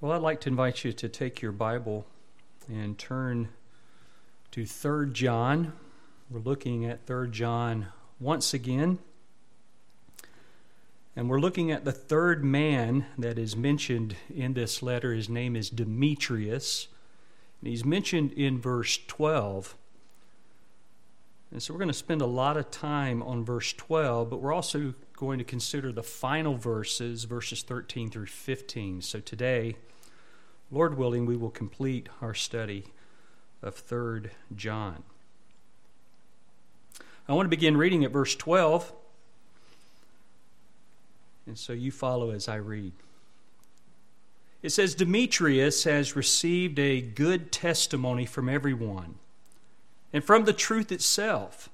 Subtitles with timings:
[0.00, 2.04] Well, I'd like to invite you to take your Bible
[2.68, 3.48] and turn
[4.50, 5.72] to 3 John.
[6.28, 7.86] We're looking at 3 John
[8.18, 8.98] once again.
[11.16, 15.14] And we're looking at the third man that is mentioned in this letter.
[15.14, 16.88] His name is Demetrius.
[17.60, 19.76] And he's mentioned in verse 12.
[21.52, 24.52] And so we're going to spend a lot of time on verse 12, but we're
[24.52, 29.00] also going to consider the final verses, verses 13 through 15.
[29.02, 29.76] So today,
[30.70, 32.86] Lord willing, we will complete our study
[33.62, 35.02] of 3rd John.
[37.28, 38.92] I want to begin reading at verse 12.
[41.46, 42.92] And so you follow as I read.
[44.62, 49.16] It says Demetrius has received a good testimony from everyone
[50.12, 51.68] and from the truth itself.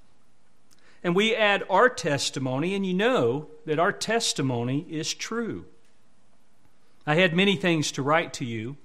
[1.02, 5.64] And we add our testimony, and you know that our testimony is true.
[7.06, 8.76] I had many things to write to you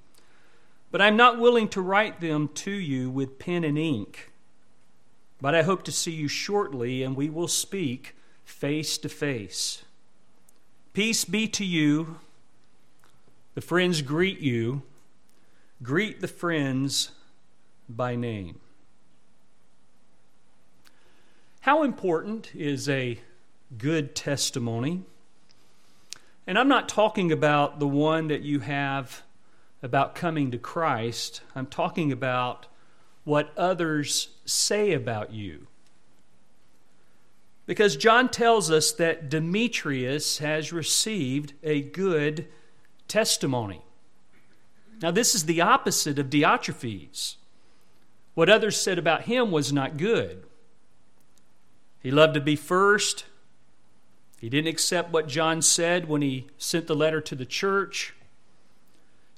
[0.95, 4.31] but I'm not willing to write them to you with pen and ink.
[5.41, 9.83] But I hope to see you shortly, and we will speak face to face.
[10.94, 12.19] Peace be to you.
[13.55, 14.83] The friends greet you.
[15.83, 17.11] Greet the friends
[17.89, 18.61] by name.
[21.66, 23.19] How important is a
[23.75, 25.02] good testimony?
[26.45, 29.23] And I'm not talking about the one that you have
[29.81, 32.67] about coming to Christ, I'm talking about
[33.23, 35.66] what others say about you.
[37.66, 42.47] Because John tells us that Demetrius has received a good
[43.07, 43.81] testimony.
[45.02, 47.38] Now, this is the opposite of Diotrephes.
[48.35, 50.45] What others said about him was not good.
[52.06, 53.25] He loved to be first.
[54.39, 58.14] He didn't accept what John said when he sent the letter to the church.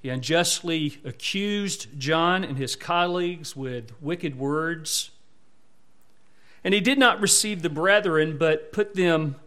[0.02, 5.12] He unjustly accused John and his colleagues with wicked words.
[6.62, 9.38] And he did not receive the brethren, but put them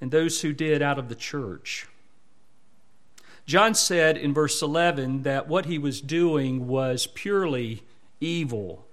[0.00, 1.86] and those who did out of the church.
[3.46, 7.84] John said in verse 11 that what he was doing was purely
[8.20, 8.83] evil.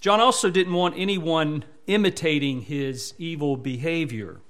[0.00, 4.40] John also didn't want anyone imitating his evil behavior.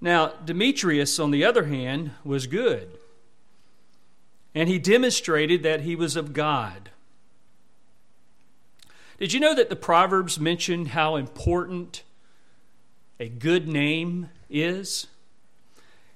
[0.00, 2.98] Now, Demetrius, on the other hand, was good.
[4.54, 6.90] And he demonstrated that he was of God.
[9.18, 12.02] Did you know that the Proverbs mention how important
[13.18, 15.08] a good name is?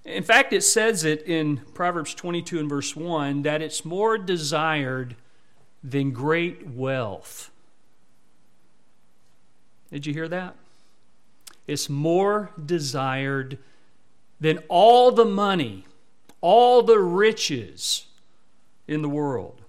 [0.07, 5.17] In fact, it says it in Proverbs 22 and verse 1 that it's more desired
[5.85, 7.51] than great wealth.
[9.93, 10.57] Did you hear that?
[11.67, 13.59] It's more desired
[14.41, 15.85] than all the money,
[16.41, 18.07] all the riches
[18.89, 19.61] in the world.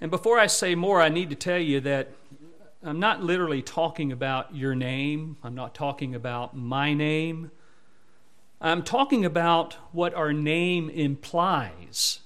[0.00, 2.10] And before I say more, I need to tell you that
[2.82, 7.50] I'm not literally talking about your name, I'm not talking about my name.
[8.60, 12.20] I'm talking about what our name implies.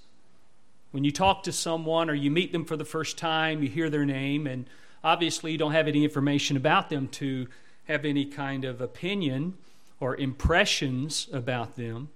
[0.93, 3.91] When you talk to someone or you meet them for the first time, you hear
[3.91, 4.67] their name, and
[5.03, 7.49] obviously you don't have any information about them to
[7.85, 9.55] have any kind of opinion
[10.01, 12.11] or impressions about them.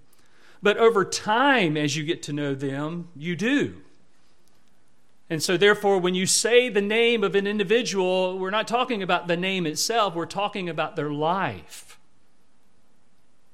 [0.62, 3.76] But over time, as you get to know them, you do.
[5.28, 9.26] And so, therefore, when you say the name of an individual, we're not talking about
[9.26, 11.98] the name itself, we're talking about their life.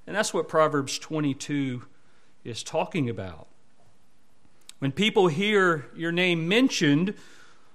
[0.06, 1.84] And that's what Proverbs 22
[2.44, 3.47] is talking about.
[4.82, 7.15] When people hear your name mentioned,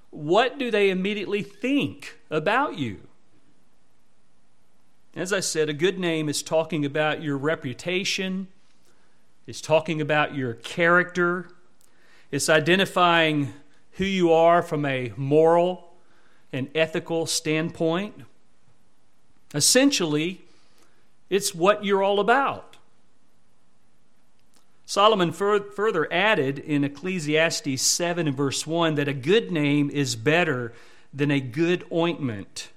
[0.10, 3.00] what do they immediately think about you?
[5.16, 8.50] As I said, a good name is talking about your reputation,
[9.46, 11.48] it's talking about your character,
[12.30, 13.54] it's identifying
[13.92, 15.94] who you are from a moral
[16.52, 18.16] and ethical standpoint.
[19.56, 20.42] Essentially,
[21.30, 22.77] it's what you're all about.
[24.88, 30.74] Solomon further added in Ecclesiastes 7 and verse 1 that a good name is better
[31.14, 32.70] than a good ointment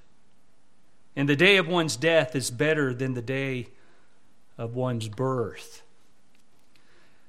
[1.17, 3.69] and the day of one's death is better than the day
[4.57, 5.83] of one's birth.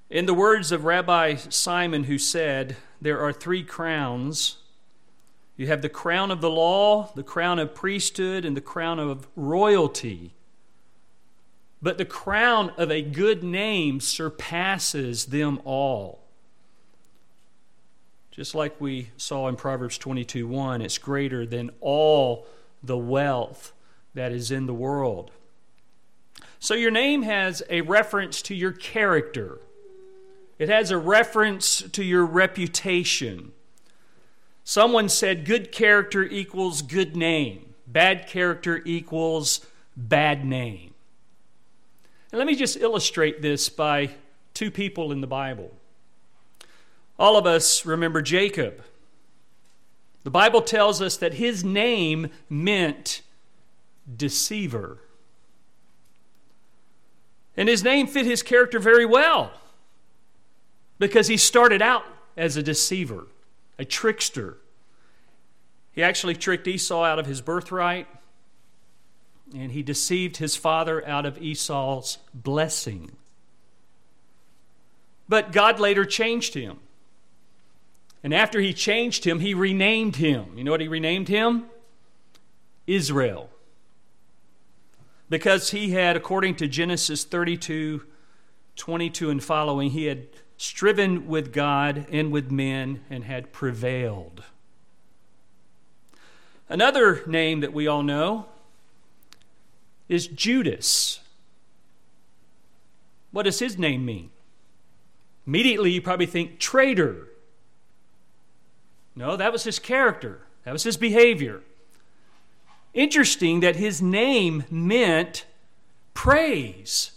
[0.10, 4.58] In the words of Rabbi Simon, who said, There are three crowns.
[5.58, 9.28] You have the crown of the law, the crown of priesthood, and the crown of
[9.36, 10.32] royalty.
[11.82, 16.20] But the crown of a good name surpasses them all.
[18.30, 22.46] Just like we saw in Proverbs 22 1, it's greater than all
[22.84, 23.74] the wealth
[24.14, 25.32] that is in the world.
[26.60, 29.60] So your name has a reference to your character,
[30.60, 33.52] it has a reference to your reputation.
[34.64, 39.66] Someone said good character equals good name, bad character equals
[39.98, 40.91] bad name.
[42.32, 44.12] And let me just illustrate this by
[44.54, 45.72] two people in the Bible.
[47.20, 48.84] All of us remember Jacob.
[50.24, 53.22] The Bible tells us that his name meant
[54.16, 55.00] deceiver.
[57.58, 59.52] And his name fit his character very well
[61.00, 62.06] because he started out
[62.38, 63.28] as a deceiver,
[63.78, 64.58] a trickster.
[65.92, 68.08] He actually tricked Esau out of his birthright,
[69.54, 73.12] and he deceived his father out of Esau's blessing.
[75.28, 76.80] But God later changed him.
[78.24, 80.58] And after he changed him, he renamed him.
[80.58, 81.66] You know what he renamed him?
[82.86, 83.50] Israel.
[85.30, 88.04] Because he had, according to Genesis 32
[88.78, 90.28] 22 and following, he had
[90.58, 94.44] striven with God and with men and had prevailed.
[96.70, 98.46] Another name that we all know
[100.12, 101.22] is Judas.
[103.32, 104.30] What does his name mean?
[105.48, 107.30] Immediately, you probably think traitor.
[109.16, 111.62] No, that was his character, that was his behavior.
[112.94, 115.46] Interesting that his name meant
[116.14, 117.12] praise.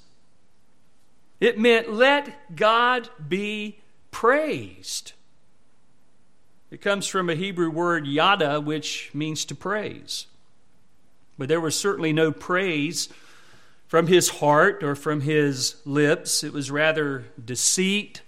[1.41, 3.81] It meant let God be
[4.13, 5.15] praised.
[6.71, 10.27] It comes from a Hebrew word yada, which means to praise.
[11.37, 13.09] But there was certainly no praise
[13.87, 16.43] from his heart or from his lips.
[16.45, 18.23] It was rather deceit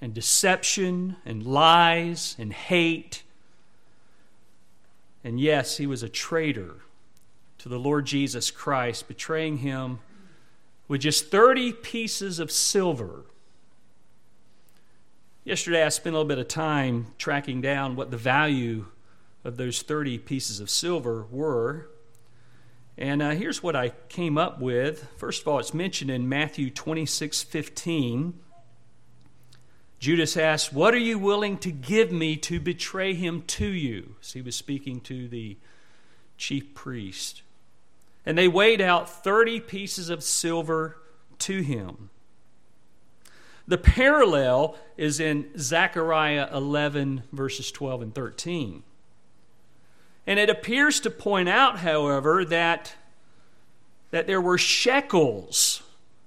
[0.00, 3.22] and deception and lies and hate.
[5.24, 6.76] And yes, he was a traitor
[7.58, 10.00] to the Lord Jesus Christ, betraying him
[10.88, 13.24] with just 30 pieces of silver.
[15.44, 18.86] Yesterday, I spent a little bit of time tracking down what the value
[19.44, 21.88] of those 30 pieces of silver were.
[22.98, 25.08] And uh, here's what I came up with.
[25.16, 28.38] First of all, it's mentioned in Matthew 26 15.
[29.98, 34.16] Judas asked, What are you willing to give me to betray him to you?
[34.20, 35.56] So he was speaking to the
[36.36, 37.42] chief priest.
[38.26, 40.98] And they weighed out 30 pieces of silver
[41.38, 42.10] to him.
[43.66, 48.82] The parallel is in Zechariah 11, verses 12 and 13.
[50.26, 52.94] And it appears to point out, however, that,
[54.10, 55.82] that there were shekels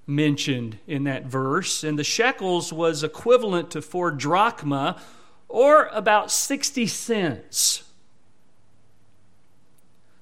[0.08, 5.02] mentioned in that verse, and the shekels was equivalent to four drachma,
[5.48, 7.84] or about 60 cents.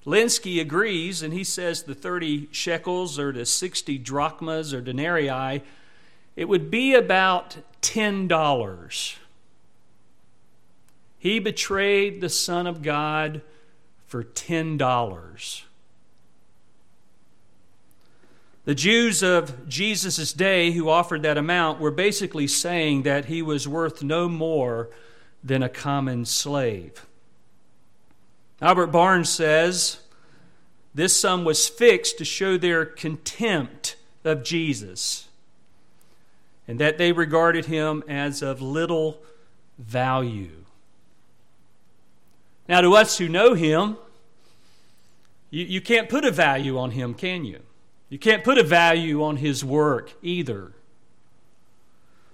[0.06, 5.62] Lenski agrees, and he says the 30 shekels or the 60 drachmas or denarii,
[6.36, 9.16] it would be about $10.
[11.18, 13.40] He betrayed the Son of God
[14.06, 15.62] for $10.
[18.64, 23.68] The Jews of Jesus' day who offered that amount were basically saying that he was
[23.68, 24.88] worth no more
[25.42, 27.04] than a common slave.
[28.62, 29.98] Albert Barnes says
[30.94, 35.28] this sum was fixed to show their contempt of Jesus
[36.66, 39.20] and that they regarded him as of little
[39.78, 40.63] value.
[42.68, 43.96] Now, to us who know him,
[45.50, 47.60] you, you can't put a value on him, can you?
[48.08, 50.72] You can't put a value on his work either.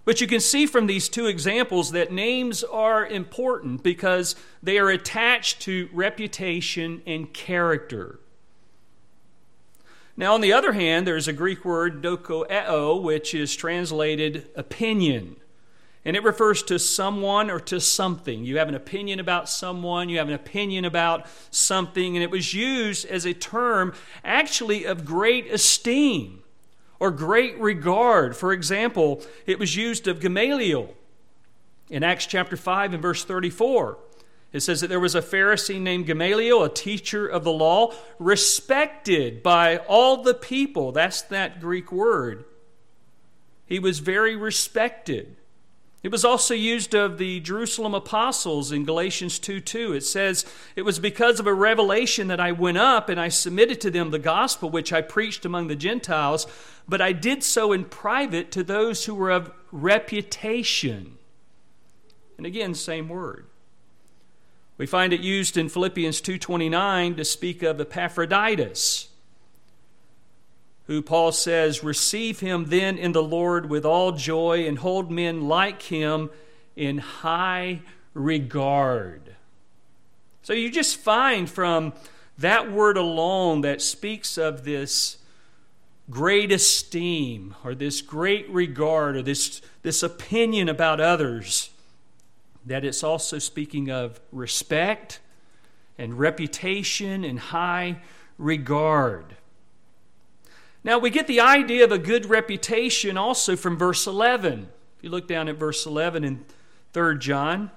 [0.04, 4.88] But you can see from these two examples that names are important because they are
[4.90, 8.18] attached to reputation and character.
[10.16, 15.36] Now, on the other hand, there's a Greek word, dokoeo, which is translated opinion.
[16.10, 18.44] And it refers to someone or to something.
[18.44, 22.52] You have an opinion about someone, you have an opinion about something, and it was
[22.52, 26.42] used as a term actually of great esteem
[26.98, 28.36] or great regard.
[28.36, 30.92] For example, it was used of Gamaliel
[31.90, 33.96] in Acts chapter 5 and verse 34.
[34.52, 39.44] It says that there was a Pharisee named Gamaliel, a teacher of the law, respected
[39.44, 40.90] by all the people.
[40.90, 42.46] That's that Greek word.
[43.64, 45.36] He was very respected.
[46.02, 49.92] It was also used of the Jerusalem apostles in Galatians 2 2.
[49.92, 53.80] It says, It was because of a revelation that I went up and I submitted
[53.82, 56.46] to them the gospel which I preached among the Gentiles,
[56.88, 61.18] but I did so in private to those who were of reputation.
[62.38, 63.46] And again, same word.
[64.78, 69.09] We find it used in Philippians 2:29 to speak of Epaphroditus
[70.90, 75.42] who Paul says, Receive him then in the Lord with all joy and hold men
[75.46, 76.30] like him
[76.74, 77.82] in high
[78.12, 79.36] regard.
[80.42, 81.92] So you just find from
[82.38, 85.18] that word alone that speaks of this
[86.10, 91.70] great esteem or this great regard or this, this opinion about others
[92.66, 95.20] that it's also speaking of respect
[95.96, 98.02] and reputation and high
[98.38, 99.36] regard.
[100.82, 104.68] Now, we get the idea of a good reputation also from verse 11.
[104.96, 106.44] If you look down at verse 11 in
[106.92, 107.70] 3 John,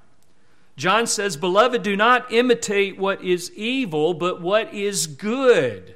[0.76, 5.96] John says, Beloved, do not imitate what is evil, but what is good.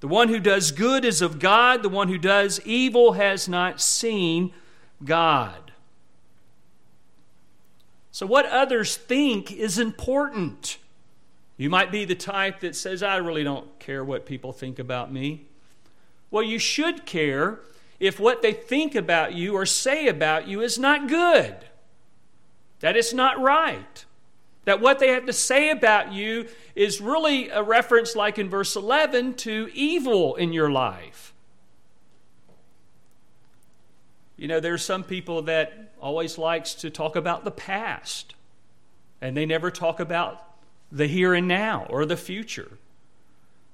[0.00, 3.80] The one who does good is of God, the one who does evil has not
[3.80, 4.52] seen
[5.04, 5.72] God.
[8.12, 10.78] So, what others think is important.
[11.56, 15.12] You might be the type that says, I really don't care what people think about
[15.12, 15.47] me.
[16.30, 17.60] Well, you should care
[18.00, 21.56] if what they think about you or say about you is not good,
[22.80, 24.04] that it's not right,
[24.64, 28.76] that what they have to say about you is really a reference, like in verse
[28.76, 31.32] 11, to evil in your life.
[34.36, 38.34] You know, there's some people that always likes to talk about the past,
[39.20, 40.44] and they never talk about
[40.92, 42.78] the here and now or the future.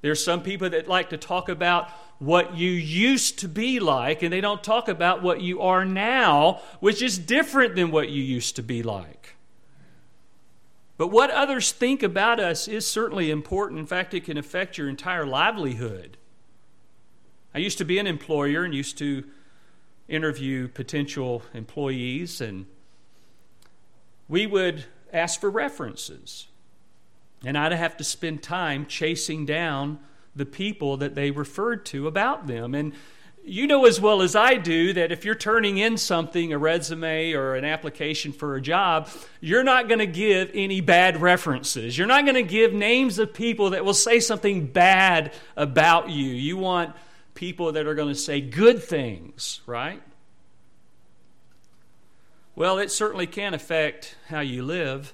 [0.01, 4.33] There's some people that like to talk about what you used to be like, and
[4.33, 8.57] they don't talk about what you are now, which is different than what you used
[8.57, 9.37] to be like.
[10.97, 13.81] But what others think about us is certainly important.
[13.81, 16.17] In fact, it can affect your entire livelihood.
[17.53, 19.25] I used to be an employer and used to
[20.09, 22.67] interview potential employees, and
[24.29, 26.47] we would ask for references.
[27.45, 29.99] And I'd have to spend time chasing down
[30.37, 32.75] the people that they referred to about them.
[32.75, 32.93] And
[33.47, 37.33] you know as well as I do that if you're turning in something, a resume
[37.33, 39.09] or an application for a job,
[39.41, 41.97] you're not going to give any bad references.
[41.97, 46.25] You're not going to give names of people that will say something bad about you.
[46.25, 46.95] You want
[47.35, 50.03] people that are going to say good things, right?
[52.57, 55.13] Well, it certainly can affect how you live.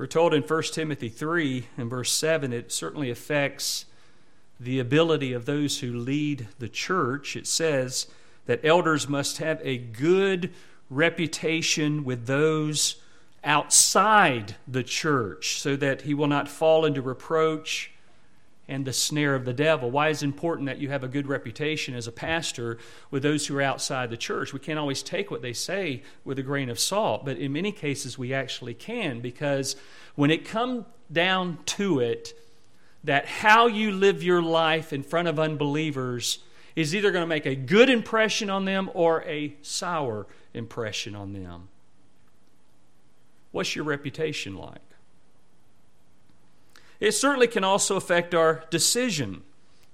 [0.00, 3.84] We're told in 1 Timothy 3 and verse 7, it certainly affects
[4.58, 7.36] the ability of those who lead the church.
[7.36, 8.06] It says
[8.46, 10.54] that elders must have a good
[10.88, 13.02] reputation with those
[13.44, 17.92] outside the church so that he will not fall into reproach
[18.70, 19.90] and the snare of the devil.
[19.90, 22.78] Why is it important that you have a good reputation as a pastor
[23.10, 24.52] with those who are outside the church?
[24.52, 27.72] We can't always take what they say with a grain of salt, but in many
[27.72, 29.74] cases we actually can because
[30.14, 32.32] when it comes down to it,
[33.02, 36.38] that how you live your life in front of unbelievers
[36.76, 41.32] is either going to make a good impression on them or a sour impression on
[41.32, 41.68] them.
[43.50, 44.80] What's your reputation like?
[47.00, 49.42] It certainly can also affect our decision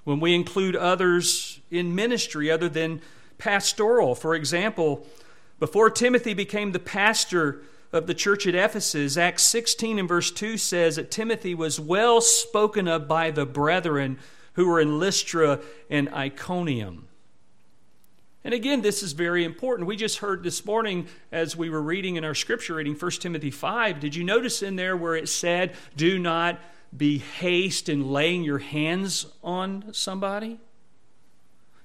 [0.04, 3.00] when we include others in ministry other than
[3.38, 4.14] pastoral.
[4.14, 5.06] For example,
[5.58, 10.56] before Timothy became the pastor of the church at Ephesus, Acts 16 and verse 2
[10.58, 14.18] says that Timothy was well spoken of by the brethren
[14.54, 17.06] who were in Lystra and Iconium.
[18.42, 19.88] And again, this is very important.
[19.88, 23.50] We just heard this morning as we were reading in our scripture reading 1 Timothy
[23.50, 23.98] 5.
[23.98, 26.60] Did you notice in there where it said, Do not
[26.96, 30.58] be haste in laying your hands on somebody.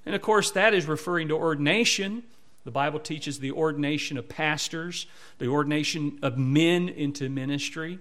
[0.05, 2.23] And of course, that is referring to ordination.
[2.63, 7.99] The Bible teaches the ordination of pastors, the ordination of men into ministry.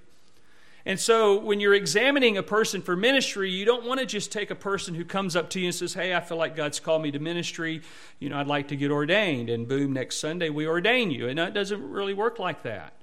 [0.87, 4.51] And so, when you're examining a person for ministry, you don't want to just take
[4.51, 7.03] a person who comes up to you and says, Hey, I feel like God's called
[7.03, 7.83] me to ministry.
[8.19, 9.51] You know, I'd like to get ordained.
[9.51, 11.29] And boom, next Sunday we ordain you.
[11.29, 12.95] And it doesn't really work like that.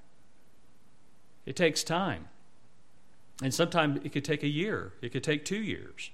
[1.46, 2.28] It takes time.
[3.42, 6.12] And sometimes it could take a year, it could take two years.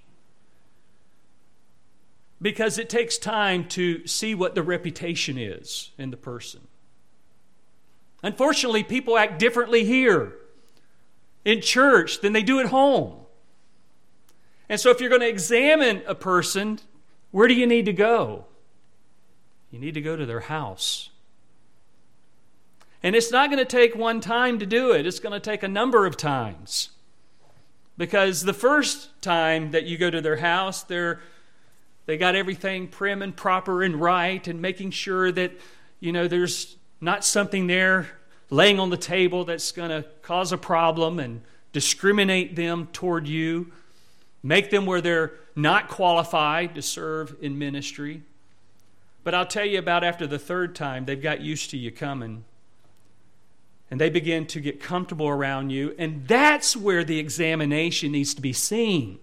[2.41, 6.67] Because it takes time to see what the reputation is in the person.
[8.21, 10.33] Unfortunately, people act differently here
[11.45, 13.19] in church than they do at home.
[14.69, 16.79] And so, if you're going to examine a person,
[17.31, 18.45] where do you need to go?
[19.71, 21.09] You need to go to their house.
[23.01, 25.63] And it's not going to take one time to do it, it's going to take
[25.63, 26.91] a number of times.
[27.97, 31.21] Because the first time that you go to their house, they're
[32.05, 35.51] they got everything prim and proper and right and making sure that
[36.00, 38.09] you know there's not something there
[38.50, 43.71] laying on the table that's going to cause a problem and discriminate them toward you
[44.43, 48.21] make them where they're not qualified to serve in ministry.
[49.23, 52.43] But I'll tell you about after the third time, they've got used to you coming.
[53.91, 55.93] And they begin to get comfortable around you.
[55.99, 59.19] And that's where the examination needs to be seen.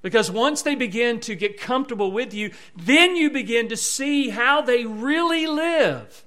[0.00, 4.60] Because once they begin to get comfortable with you, then you begin to see how
[4.60, 6.24] they really live.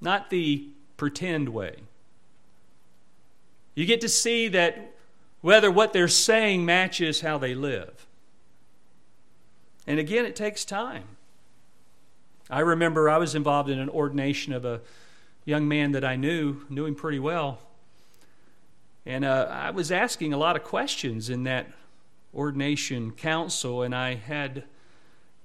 [0.00, 1.76] Not the pretend way.
[3.74, 4.92] You get to see that
[5.40, 8.06] whether what they're saying matches how they live.
[9.86, 11.15] And again, it takes time.
[12.48, 14.80] I remember I was involved in an ordination of a
[15.44, 17.58] young man that I knew, knew him pretty well.
[19.04, 21.66] And uh, I was asking a lot of questions in that
[22.34, 24.64] ordination council, and I had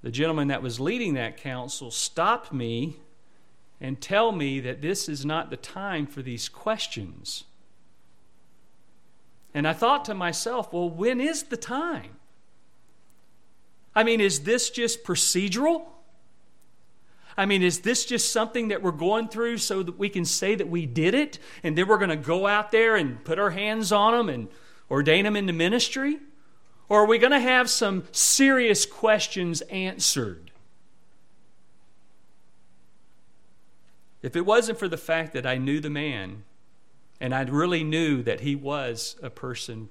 [0.03, 2.97] the gentleman that was leading that council stop me
[3.79, 7.45] and tell me that this is not the time for these questions.
[9.53, 12.11] And I thought to myself, well, when is the time?
[13.95, 15.83] I mean, is this just procedural?
[17.37, 20.55] I mean, is this just something that we're going through so that we can say
[20.55, 23.51] that we did it and then we're going to go out there and put our
[23.51, 24.47] hands on them and
[24.89, 26.19] ordain them into ministry?
[26.89, 30.51] Or are we going to have some serious questions answered?
[34.21, 36.43] If it wasn't for the fact that I knew the man
[37.19, 39.89] and I really knew that he was a person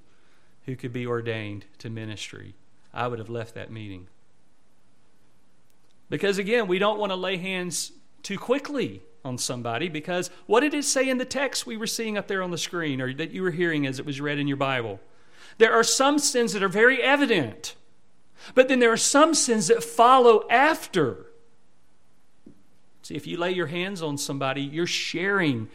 [0.66, 2.54] who could be ordained to ministry,
[2.92, 4.08] I would have left that meeting.
[6.10, 10.74] Because again, we don't want to lay hands too quickly on somebody because what did
[10.74, 13.30] it say in the text we were seeing up there on the screen or that
[13.30, 15.00] you were hearing as it was read in your Bible?
[15.58, 17.76] There are some sins that are very evident,
[18.54, 21.26] but then there are some sins that follow after.
[23.02, 25.68] See, if you lay your hands on somebody, you're sharing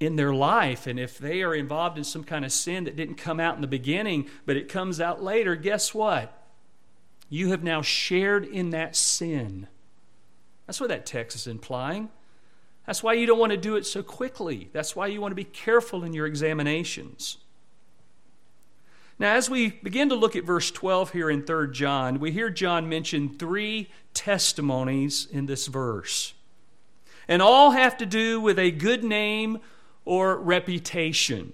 [0.00, 0.86] in their life.
[0.86, 3.60] And if they are involved in some kind of sin that didn't come out in
[3.60, 6.37] the beginning, but it comes out later, guess what?
[7.28, 9.68] You have now shared in that sin.
[10.66, 12.08] That's what that text is implying.
[12.86, 14.70] That's why you don't want to do it so quickly.
[14.72, 17.38] That's why you want to be careful in your examinations.
[19.18, 22.50] Now, as we begin to look at verse 12 here in 3 John, we hear
[22.50, 26.34] John mention three testimonies in this verse.
[27.26, 29.58] And all have to do with a good name
[30.04, 31.52] or reputation.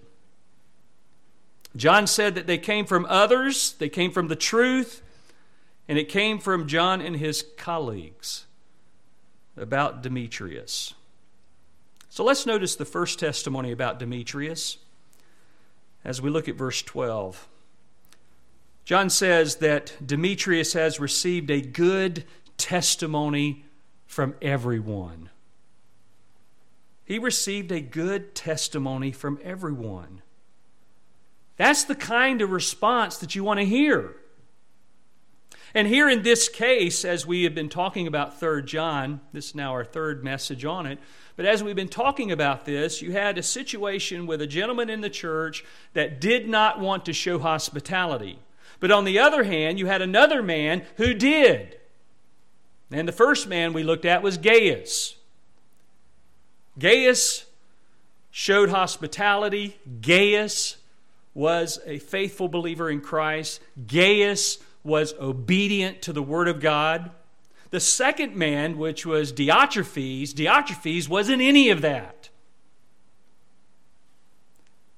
[1.74, 5.02] John said that they came from others, they came from the truth,
[5.88, 8.47] and it came from John and his colleagues
[9.57, 10.94] about Demetrius.
[12.09, 14.79] So let's notice the first testimony about Demetrius
[16.05, 17.49] as we look at verse 12.
[18.85, 22.25] John says that Demetrius has received a good
[22.59, 23.64] testimony
[24.07, 25.31] from everyone.
[27.05, 30.23] He received a good testimony from everyone.
[31.57, 34.16] That's the kind of response that you want to hear.
[35.74, 39.54] And here in this case, as we have been talking about 3 John, this is
[39.56, 41.00] now our third message on it,
[41.34, 45.00] but as we've been talking about this, you had a situation with a gentleman in
[45.00, 48.38] the church that did not want to show hospitality.
[48.78, 51.76] But on the other hand, you had another man who did.
[52.92, 55.16] And the first man we looked at was Gaius.
[56.78, 57.46] Gaius
[58.30, 59.76] showed hospitality.
[60.00, 60.76] Gaius
[61.34, 63.60] was a faithful believer in Christ.
[63.88, 67.11] Gaius was obedient to the Word of God.
[67.70, 72.29] The second man, which was Diotrephes, Diotrephes wasn't any of that.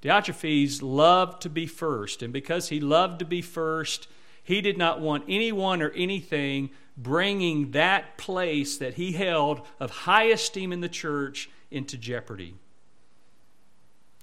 [0.03, 4.09] Diotrephes loved to be first, and because he loved to be first,
[4.42, 10.25] he did not want anyone or anything bringing that place that he held of high
[10.25, 12.55] esteem in the church into jeopardy.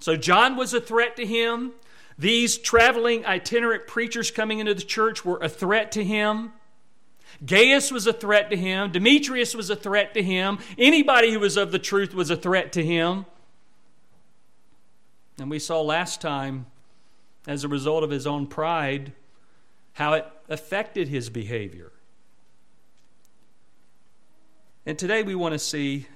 [0.00, 1.72] So John was a threat to him.
[2.18, 6.52] These traveling itinerant preachers coming into the church were a threat to him.
[7.44, 8.92] Gaius was a threat to him.
[8.92, 10.58] Demetrius was a threat to him.
[10.78, 13.26] Anybody who was of the truth was a threat to him.
[15.38, 16.66] And we saw last time,
[17.46, 19.12] as a result of his own pride,
[19.94, 21.90] how it affected his behavior.
[24.86, 26.06] And today we want to see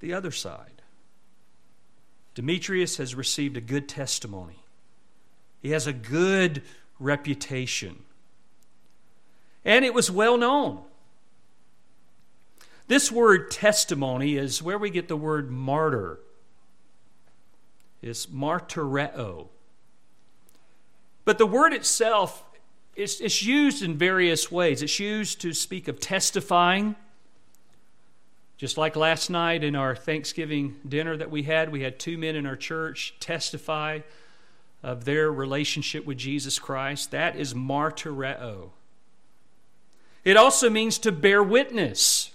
[0.00, 0.82] the other side.
[2.34, 4.65] Demetrius has received a good testimony.
[5.66, 6.62] He has a good
[7.00, 8.04] reputation.
[9.64, 10.82] And it was well known.
[12.86, 16.20] This word testimony is where we get the word martyr.
[18.00, 19.48] It's martyreo.
[21.24, 22.44] But the word itself
[22.94, 24.82] is it's used in various ways.
[24.82, 26.94] It's used to speak of testifying.
[28.56, 32.36] Just like last night in our Thanksgiving dinner that we had, we had two men
[32.36, 34.02] in our church testify
[34.82, 37.10] of their relationship with Jesus Christ.
[37.10, 38.70] That is martyreo.
[40.24, 42.32] It also means to bear witness.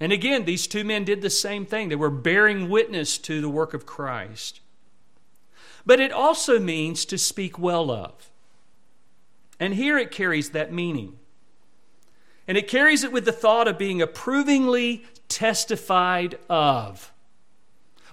[0.00, 1.88] And again, these two men did the same thing.
[1.88, 4.60] They were bearing witness to the work of Christ.
[5.86, 8.30] But it also means to speak well of.
[9.58, 11.18] And here it carries that meaning.
[12.48, 17.12] And it carries it with the thought of being approvingly testified of.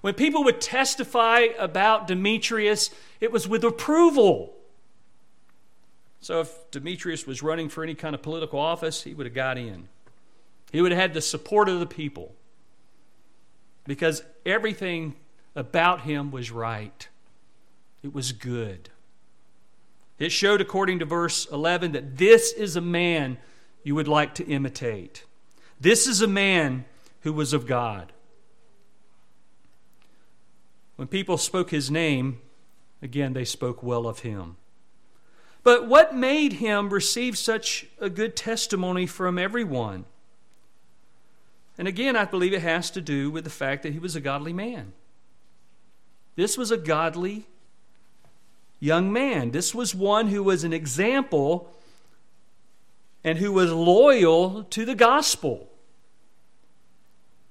[0.04, 2.90] When people would testify about Demetrius,
[3.22, 4.54] it was with approval.
[6.20, 9.58] So if Demetrius was running for any kind of political office, he would have got
[9.58, 9.88] in.
[10.74, 12.36] He would have had the support of the people
[13.86, 15.16] because everything
[15.56, 17.08] about him was right.
[18.04, 18.90] It was good.
[20.20, 23.38] It showed, according to verse 11, that this is a man
[23.84, 25.24] you would like to imitate.
[25.80, 26.84] This is a man
[27.22, 28.12] who was of God.
[30.96, 32.40] When people spoke his name,
[33.02, 34.58] again, they spoke well of him.
[35.64, 40.06] But what made him receive such a good testimony from everyone?
[41.78, 44.22] And again, I believe it has to do with the fact that he was a
[44.22, 44.94] godly man.
[46.36, 47.46] This was a godly
[48.80, 49.52] young man.
[49.52, 51.74] This was one who was an example
[53.24, 55.70] and who was loyal to the gospel.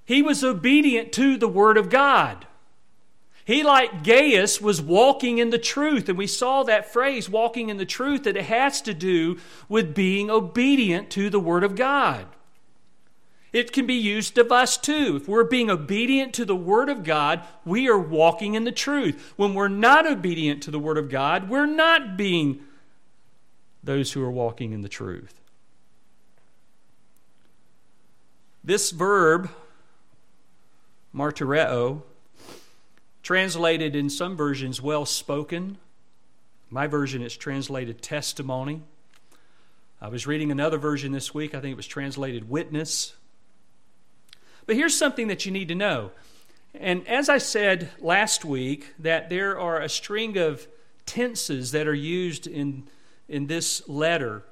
[0.04, 2.46] He was obedient to the Word of God.
[3.44, 6.08] He, like Gaius, was walking in the truth.
[6.08, 9.94] And we saw that phrase, walking in the truth, that it has to do with
[9.94, 12.26] being obedient to the Word of God.
[13.52, 15.16] It can be used of us too.
[15.20, 19.34] If we're being obedient to the Word of God, we are walking in the truth.
[19.36, 22.60] When we're not obedient to the Word of God, we're not being
[23.84, 25.34] those who are walking in the truth.
[28.64, 29.50] This verb,
[31.14, 32.02] martyreo,
[33.22, 35.78] Translated in some versions, well spoken.
[36.70, 38.82] My version is translated testimony.
[40.00, 41.54] I was reading another version this week.
[41.54, 43.14] I think it was translated witness.
[44.66, 46.10] But here's something that you need to know.
[46.74, 50.66] And as I said last week, that there are a string of
[51.06, 52.88] tenses that are used in,
[53.28, 54.44] in this letter.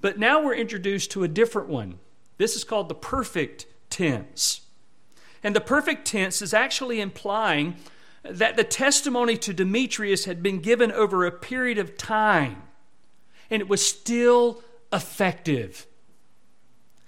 [0.00, 1.98] But now we're introduced to a different one.
[2.36, 4.62] This is called the perfect tense.
[5.42, 7.76] And the perfect tense is actually implying
[8.22, 12.62] that the testimony to Demetrius had been given over a period of time,
[13.50, 15.86] and it was still effective.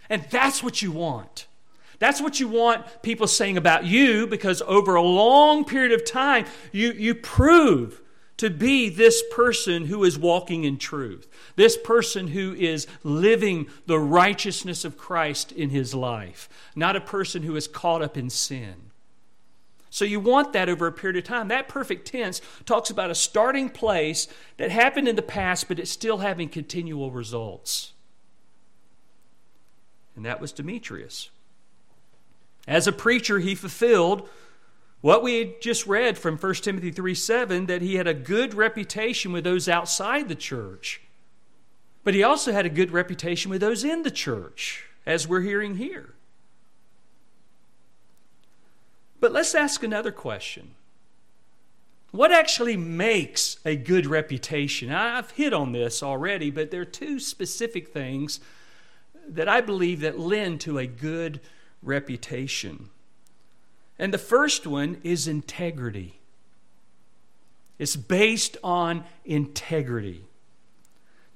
[0.09, 1.47] And that's what you want.
[1.99, 6.47] That's what you want people saying about you because over a long period of time,
[6.73, 8.01] you, you prove
[8.39, 13.99] to be this person who is walking in truth, this person who is living the
[13.99, 18.90] righteousness of Christ in his life, not a person who is caught up in sin.
[19.91, 21.49] So you want that over a period of time.
[21.49, 25.91] That perfect tense talks about a starting place that happened in the past, but it's
[25.91, 27.93] still having continual results.
[30.15, 31.31] And that was Demetrius.
[32.69, 34.29] As a preacher, he fulfilled
[35.01, 38.55] what we had just read from 1 Timothy 3 7 that he had a good
[38.55, 41.01] reputation with those outside the church.
[42.05, 45.77] But he also had a good reputation with those in the church, as we're hearing
[45.77, 46.15] here.
[49.21, 50.75] But let's ask another question.
[52.11, 54.91] What actually makes a good reputation?
[54.91, 58.41] I've hit on this already, but there are two specific things
[59.29, 61.41] that I believe that lend to a good
[61.83, 62.91] reputation.
[63.99, 66.19] And the first one is integrity.
[67.79, 70.25] It's based on integrity.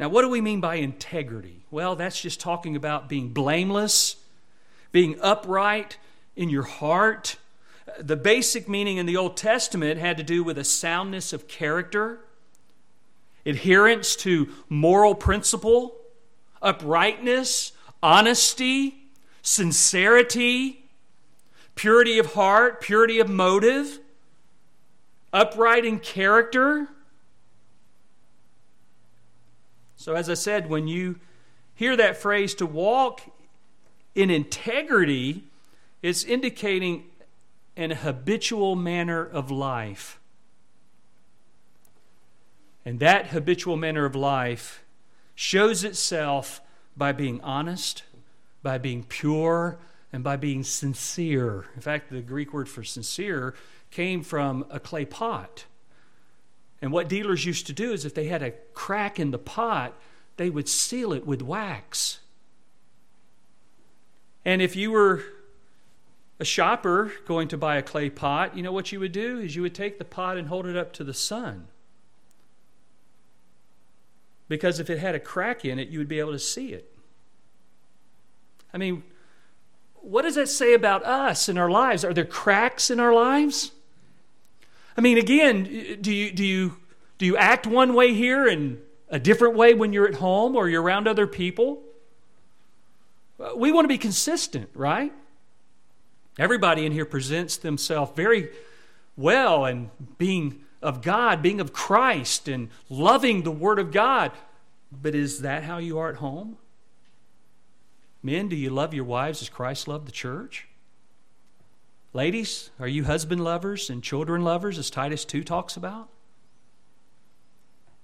[0.01, 1.65] Now, what do we mean by integrity?
[1.71, 4.17] Well, that's just talking about being blameless,
[4.91, 5.99] being upright
[6.35, 7.37] in your heart,
[8.01, 12.21] the basic meaning in the Old Testament had to do with a soundness of character,
[13.47, 15.97] adherence to moral principle,
[16.63, 19.09] uprightness, honesty,
[19.43, 20.85] sincerity,
[21.75, 24.01] purity of heart, purity of motive,
[25.33, 26.89] upright in character.
[29.97, 31.19] So, as I said, when you
[31.75, 33.23] hear that phrase to walk
[34.15, 35.45] in integrity,
[36.03, 37.05] it's indicating
[37.77, 40.21] an habitual manner of life.
[42.85, 44.85] And that habitual manner of life
[45.35, 46.61] shows itself
[46.97, 48.05] by being honest,
[48.63, 49.79] by being pure,
[50.13, 51.67] and by being sincere.
[51.75, 53.55] In fact, the Greek word for sincere
[53.91, 55.65] came from a clay pot.
[56.81, 59.95] And what dealers used to do is if they had a crack in the pot,
[60.37, 62.21] they would seal it with wax.
[64.45, 65.25] And if you were
[66.39, 69.39] a shopper going to buy a clay pot, you know what you would do?
[69.39, 71.69] Is you would take the pot and hold it up to the sun
[74.49, 76.93] Because if it had a crack in it, you would be able to see it.
[78.73, 79.03] I mean,
[79.95, 82.05] what does that say about us in our lives?
[82.05, 83.73] Are there cracks in our lives?
[84.97, 86.77] I mean, again, do you, do you,
[87.19, 90.69] do you act one way here and a different way when you're at home or
[90.69, 91.83] you're around other people?
[93.57, 95.13] We want to be consistent, right?
[96.39, 98.51] Everybody in here presents themselves very
[99.17, 104.33] well and being of God, being of Christ, and loving the Word of God.
[104.91, 106.59] But is that how you are at home?
[108.23, 110.67] Men, do you love your wives as Christ loved the church?
[112.13, 116.09] Ladies, are you husband lovers and children lovers, as Titus 2 talks about?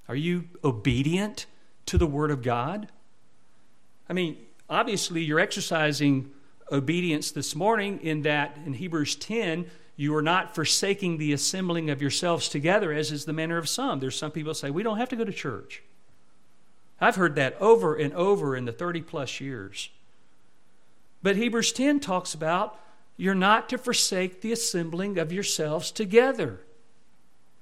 [0.08, 1.46] Are you obedient
[1.86, 2.88] to the Word of God?
[4.08, 4.36] I mean,
[4.68, 6.30] obviously, you're exercising
[6.70, 12.00] obedience this morning in that in Hebrews 10, you are not forsaking the assembling of
[12.00, 14.00] yourselves together, as is the manner of some.
[14.00, 15.82] There's some people say, we don't have to go to church.
[17.00, 19.90] I've heard that over and over in the 30 plus years.
[21.22, 22.78] But Hebrews 10 talks about
[23.16, 26.60] you're not to forsake the assembling of yourselves together.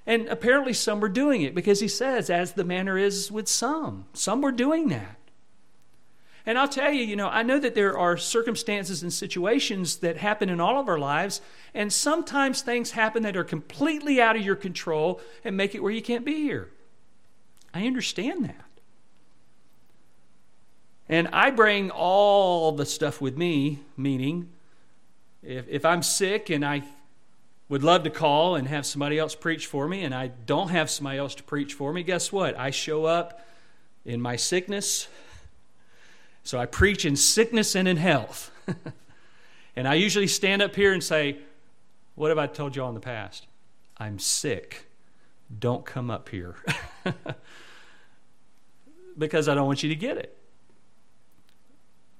[0.05, 4.05] And apparently, some were doing it because he says, as the manner is with some.
[4.13, 5.18] Some were doing that.
[6.49, 10.17] And I'll tell you, you know, I know that there are circumstances and situations that
[10.17, 11.41] happen in all of our lives,
[11.75, 15.91] and sometimes things happen that are completely out of your control and make it where
[15.91, 16.71] you can't be here.
[17.71, 18.65] I understand that.
[21.07, 24.49] And I bring all the stuff with me, meaning,
[25.43, 26.81] if, if I'm sick and I
[27.69, 30.89] would love to call and have somebody else preach for me, and I don't have
[30.89, 32.57] somebody else to preach for me, guess what?
[32.57, 33.45] I show up
[34.03, 35.07] in my sickness.
[36.43, 38.51] So I preach in sickness and in health.
[39.75, 41.37] and I usually stand up here and say,
[42.15, 43.47] What have I told you all in the past?
[43.97, 44.87] I'm sick.
[45.57, 46.55] Don't come up here.
[49.17, 50.35] because I don't want you to get it.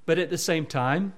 [0.05, 1.13] But at the same time,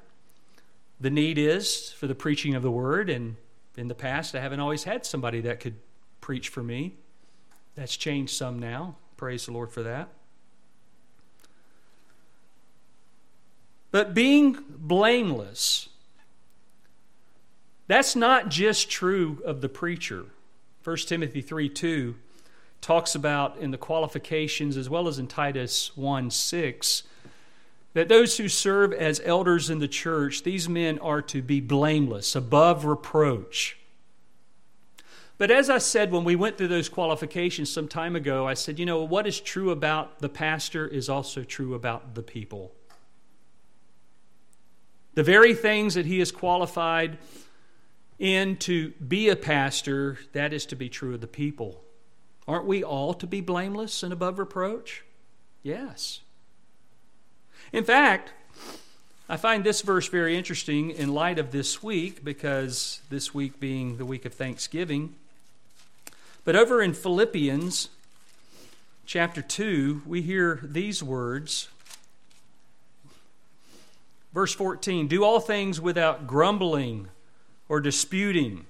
[0.99, 3.37] the need is for the preaching of the word, and
[3.75, 5.75] in the past, I haven't always had somebody that could
[6.19, 6.95] preach for me.
[7.75, 8.97] That's changed some now.
[9.17, 10.09] Praise the Lord for that.
[13.91, 15.89] But being blameless,
[17.87, 20.25] that's not just true of the preacher.
[20.83, 22.15] 1 Timothy 3 2
[22.79, 27.03] talks about in the qualifications as well as in Titus 1 6
[27.93, 32.35] that those who serve as elders in the church, these men are to be blameless,
[32.35, 33.77] above reproach.
[35.37, 38.79] But as I said when we went through those qualifications some time ago, I said,
[38.79, 42.71] you know, what is true about the pastor is also true about the people.
[45.13, 47.17] The very things that he is qualified
[48.17, 51.83] in to be a pastor, that is to be true of the people.
[52.47, 55.03] Aren't we all to be blameless and above reproach?
[55.63, 56.21] Yes.
[57.73, 58.31] In fact,
[59.27, 63.97] I find this verse very interesting in light of this week, because this week being
[63.97, 65.15] the week of Thanksgiving.
[66.43, 67.89] But over in Philippians
[69.05, 71.69] chapter 2, we hear these words.
[74.33, 77.09] Verse 14 Do all things without grumbling
[77.67, 78.65] or disputing,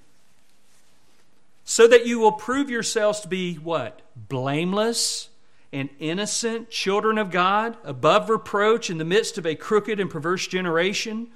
[1.64, 4.02] so that you will prove yourselves to be what?
[4.16, 5.30] Blameless
[5.74, 10.48] and innocent children of God, above reproach in the midst of a crooked and perverse
[10.48, 11.28] generation,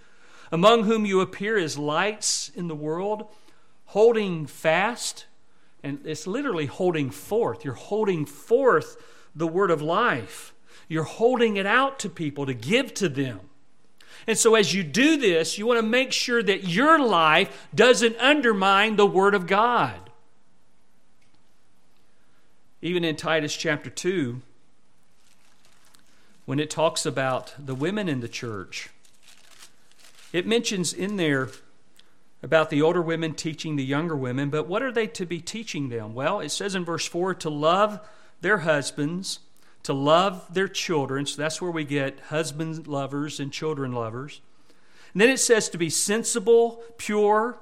[0.51, 3.27] among whom you appear as lights in the world,
[3.85, 5.25] holding fast,
[5.83, 7.63] and it's literally holding forth.
[7.63, 8.97] You're holding forth
[9.35, 10.53] the word of life.
[10.87, 13.39] You're holding it out to people to give to them.
[14.27, 18.17] And so, as you do this, you want to make sure that your life doesn't
[18.17, 20.09] undermine the Word of God.
[22.81, 24.41] Even in Titus chapter 2,
[26.45, 28.89] when it talks about the women in the church,
[30.33, 31.49] it mentions in there
[32.43, 35.89] about the older women teaching the younger women, but what are they to be teaching
[35.89, 36.13] them?
[36.13, 37.99] Well, it says in verse 4 to love
[38.41, 39.39] their husbands,
[39.85, 41.27] to love their children.
[41.27, 44.41] So that's where we get husband lovers and children lovers.
[45.13, 47.59] And then it says to be sensible, pure,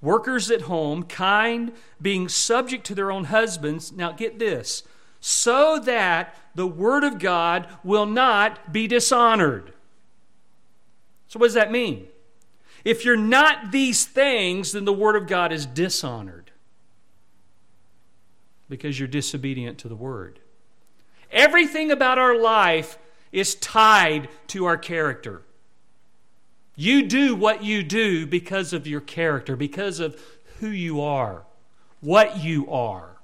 [0.00, 3.92] workers at home, kind, being subject to their own husbands.
[3.92, 4.84] Now, get this
[5.20, 9.74] so that the word of God will not be dishonored.
[11.28, 12.06] So, what does that mean?
[12.84, 16.52] If you're not these things, then the word of God is dishonored
[18.70, 20.40] because you're disobedient to the word.
[21.36, 22.98] Everything about our life
[23.30, 25.42] is tied to our character.
[26.74, 30.18] You do what you do because of your character, because of
[30.60, 31.44] who you are,
[32.00, 33.18] what you are.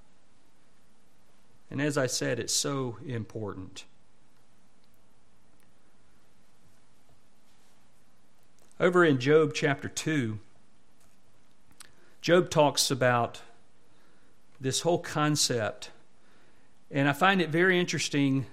[1.70, 3.85] And as I said, it's so important.
[8.79, 10.38] Over in Job chapter 2,
[12.20, 13.40] Job talks about
[14.61, 15.90] this whole concept
[16.92, 18.46] and I find it very interesting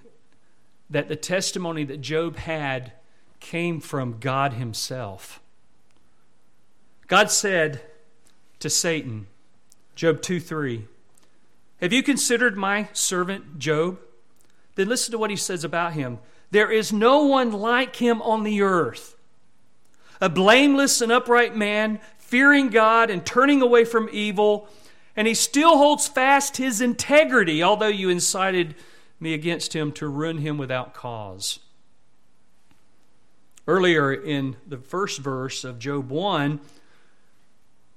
[0.89, 2.93] that the testimony that Job had
[3.39, 5.41] came from God Himself.
[7.07, 7.81] God said
[8.59, 9.27] to Satan,
[9.95, 10.85] Job 2 3,
[11.81, 13.99] Have you considered my servant Job?
[14.75, 16.19] Then listen to what he says about him.
[16.51, 19.15] There is no one like him on the earth
[20.21, 24.67] a blameless and upright man, fearing God and turning away from evil,
[25.15, 28.75] and he still holds fast his integrity, although you incited
[29.19, 31.59] me against him to ruin him without cause.
[33.67, 36.59] Earlier in the first verse of Job 1,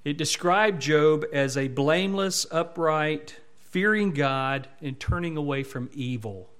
[0.04, 6.50] it described Job as a blameless, upright, fearing God, and turning away from evil.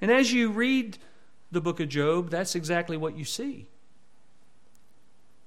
[0.00, 0.98] And as you read
[1.50, 3.66] the book of Job, that's exactly what you see.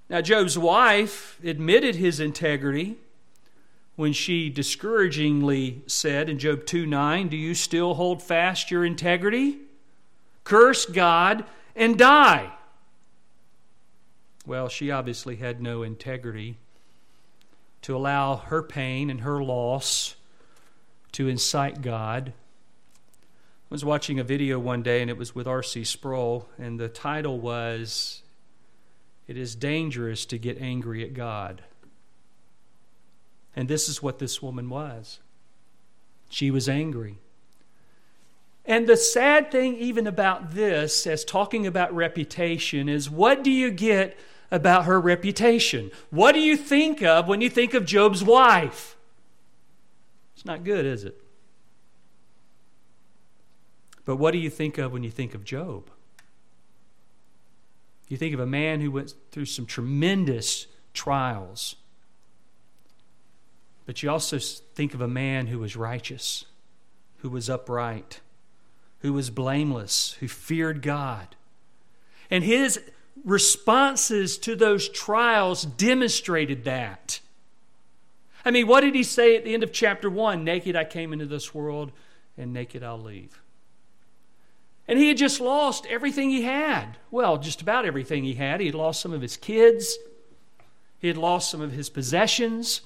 [0.09, 2.97] Now, Job's wife admitted his integrity
[3.95, 9.57] when she discouragingly said in Job 2 9, Do you still hold fast your integrity?
[10.43, 11.43] Curse God
[11.75, 12.53] and die.
[14.45, 16.57] Well, she obviously had no integrity
[17.81, 20.15] to allow her pain and her loss
[21.11, 22.33] to incite God
[23.69, 25.83] I was watching a video one day, and it was with R.C.
[25.83, 28.21] Sproul, and the title was
[29.27, 31.63] It is Dangerous to Get Angry at God.
[33.55, 35.19] And this is what this woman was
[36.29, 37.17] she was angry.
[38.65, 43.71] And the sad thing, even about this, as talking about reputation, is what do you
[43.71, 44.17] get
[44.51, 45.89] about her reputation?
[46.09, 48.97] What do you think of when you think of Job's wife?
[50.35, 51.19] It's not good, is it?
[54.03, 55.89] But what do you think of when you think of Job?
[58.07, 61.75] You think of a man who went through some tremendous trials.
[63.85, 66.45] But you also think of a man who was righteous,
[67.17, 68.21] who was upright,
[68.99, 71.35] who was blameless, who feared God.
[72.29, 72.79] And his
[73.23, 77.19] responses to those trials demonstrated that.
[78.43, 80.43] I mean, what did he say at the end of chapter 1?
[80.43, 81.91] Naked I came into this world,
[82.37, 83.41] and naked I'll leave.
[84.87, 86.97] And he had just lost everything he had.
[87.11, 88.61] Well, just about everything he had.
[88.61, 89.97] He had lost some of his kids,
[90.99, 92.81] he had lost some of his possessions.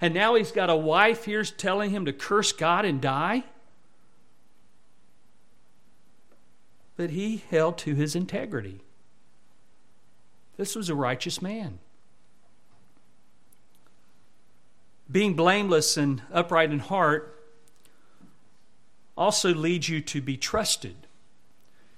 [0.00, 3.44] And now he's got a wife here telling him to curse God and die.
[6.96, 8.80] But he held to his integrity.
[10.56, 11.78] This was a righteous man.
[15.10, 17.38] Being blameless and upright in heart
[19.16, 21.01] also leads you to be trusted.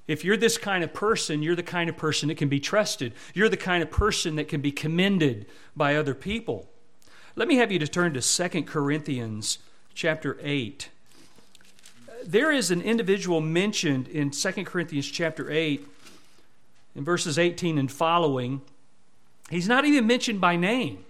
[0.06, 3.14] If you're this kind of person, you're the kind of person that can be trusted.
[3.32, 6.68] You're the kind of person that can be commended by other people.
[7.36, 9.58] Let me have you to turn to 2 Corinthians
[9.94, 10.90] chapter 8.
[12.24, 15.86] There is an individual mentioned in 2 Corinthians chapter 8
[16.94, 18.60] in verses 18 and following.
[19.50, 21.04] He's not even mentioned by name.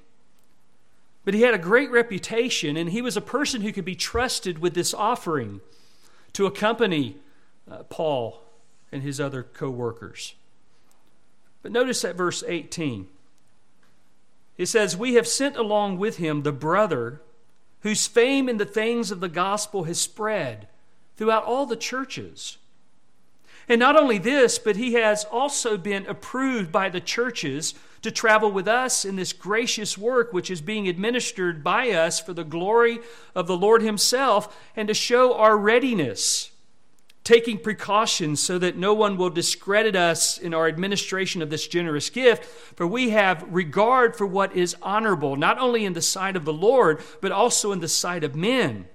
[1.24, 4.59] But he had a great reputation, and he was a person who could be trusted
[4.59, 5.61] with this offering
[6.35, 7.16] to accompany
[7.70, 8.43] uh, Paul
[8.94, 10.35] and his other co workers.
[11.62, 13.09] But notice that verse 18.
[14.57, 17.20] It says, We have sent along with him the brother
[17.80, 20.68] whose fame in the things of the gospel has spread
[21.16, 22.59] throughout all the churches.
[23.68, 28.52] And not only this, but he has also been approved by the churches to travel
[28.52, 33.00] with us in this gracious work which is being administered by us for the glory
[33.35, 36.50] of the Lord Himself and to show our readiness
[37.24, 42.10] taking precautions so that no one will discredit us in our administration of this generous
[42.10, 46.44] gift, for we have regard for what is honorable, not only in the sight of
[46.44, 48.87] the Lord, but also in the sight of men.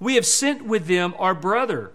[0.00, 1.92] We have sent with them our brother,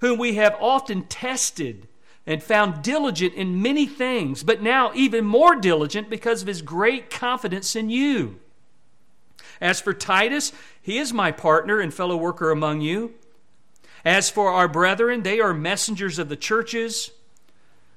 [0.00, 1.86] whom we have often tested
[2.26, 7.08] and found diligent in many things, but now even more diligent because of his great
[7.08, 8.40] confidence in you.
[9.60, 10.52] As for Titus,
[10.82, 13.14] he is my partner and fellow worker among you.
[14.06, 17.10] As for our brethren, they are messengers of the churches.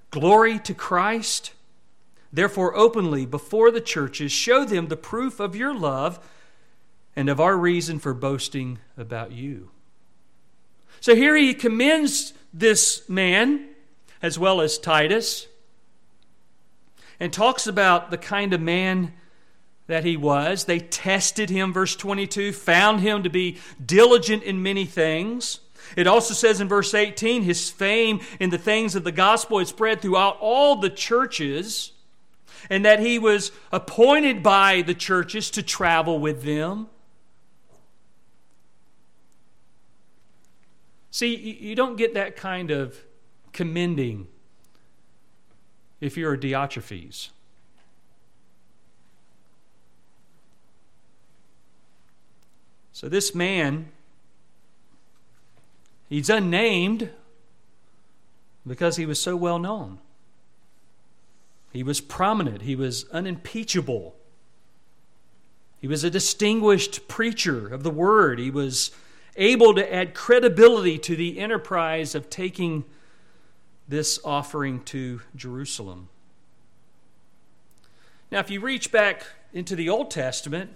[0.10, 1.54] Glory to Christ.
[2.34, 6.20] Therefore, openly before the churches, show them the proof of your love
[7.16, 9.70] and of our reason for boasting about you.
[11.00, 13.68] So here he commends this man
[14.20, 15.46] as well as Titus
[17.20, 19.14] and talks about the kind of man
[19.86, 20.66] that he was.
[20.66, 25.60] They tested him, verse 22, found him to be diligent in many things.
[25.96, 29.68] It also says in verse 18, his fame in the things of the gospel had
[29.68, 31.92] spread throughout all the churches,
[32.70, 36.88] and that he was appointed by the churches to travel with them.
[41.12, 43.04] See, you don't get that kind of
[43.52, 44.28] commending
[46.00, 47.30] if you're a Diotrephes.
[52.92, 53.92] So this man,
[56.10, 57.12] he's unnamed
[58.68, 60.00] because he was so well known.
[61.72, 64.16] He was prominent, he was unimpeachable.
[65.80, 68.38] He was a distinguished preacher of the word.
[68.38, 68.92] He was
[69.38, 72.84] able to add credibility to the enterprise of taking
[73.88, 76.10] this offering to Jerusalem.
[78.30, 80.72] Now, if you reach back into the Old Testament,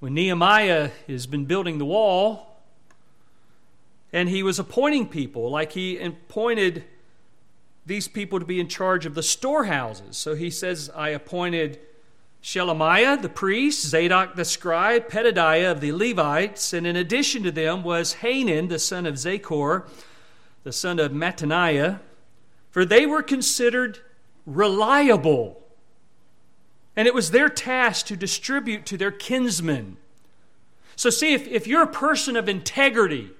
[0.00, 2.51] when Nehemiah has been building the wall
[4.12, 6.84] and he was appointing people, like he appointed
[7.86, 10.16] these people to be in charge of the storehouses.
[10.16, 11.80] So he says, I appointed
[12.42, 17.82] Shelemiah the priest, Zadok the scribe, Pedadiah of the Levites, and in addition to them
[17.82, 19.88] was Hanan the son of Zaccur,
[20.64, 22.00] the son of Mattaniah,
[22.70, 23.98] for they were considered
[24.46, 25.62] reliable
[26.96, 29.96] and it was their task to distribute to their kinsmen.
[30.94, 33.30] So, see, if, if you're a person of integrity,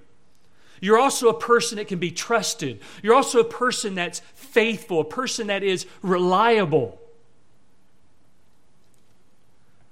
[0.83, 2.81] you're also a person that can be trusted.
[3.05, 7.01] You're also a person that's faithful, a person that is reliable.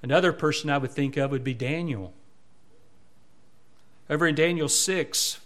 [0.02, 2.12] Another person I would think of would be Daniel.
[4.10, 5.38] Over in Daniel 6,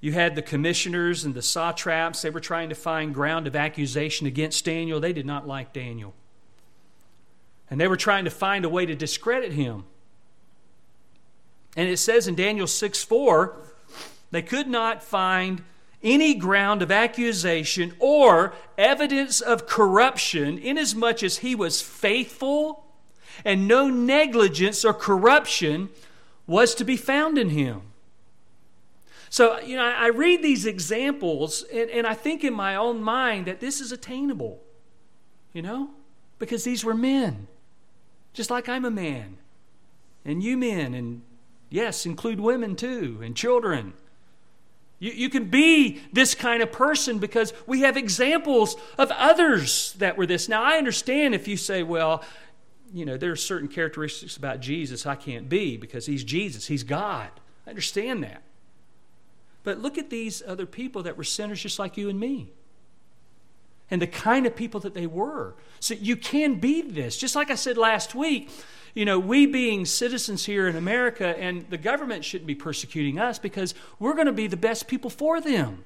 [0.00, 2.22] you had the commissioners and the satraps.
[2.22, 5.00] They were trying to find ground of accusation against Daniel.
[5.00, 6.14] They did not like Daniel.
[7.68, 9.86] And they were trying to find a way to discredit him.
[11.76, 13.65] And it says in Daniel 6 4,
[14.30, 15.62] they could not find
[16.02, 22.84] any ground of accusation or evidence of corruption, inasmuch as he was faithful
[23.44, 25.88] and no negligence or corruption
[26.46, 27.82] was to be found in him.
[29.28, 33.46] So, you know, I read these examples and, and I think in my own mind
[33.46, 34.62] that this is attainable,
[35.52, 35.90] you know,
[36.38, 37.48] because these were men
[38.36, 39.38] just like I'm a man.
[40.24, 41.22] And you men, and
[41.70, 43.94] yes, include women too, and children.
[44.98, 50.16] You, you can be this kind of person because we have examples of others that
[50.16, 50.48] were this.
[50.48, 52.24] Now, I understand if you say, well,
[52.92, 56.82] you know, there are certain characteristics about Jesus I can't be because he's Jesus, he's
[56.82, 57.30] God.
[57.66, 58.42] I understand that.
[59.64, 62.52] But look at these other people that were sinners just like you and me
[63.90, 65.54] and the kind of people that they were.
[65.80, 67.16] So you can be this.
[67.16, 68.50] Just like I said last week,
[68.96, 73.38] you know, we being citizens here in America and the government shouldn't be persecuting us
[73.38, 75.84] because we're going to be the best people for them.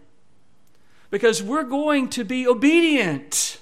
[1.10, 3.60] Because we're going to be obedient.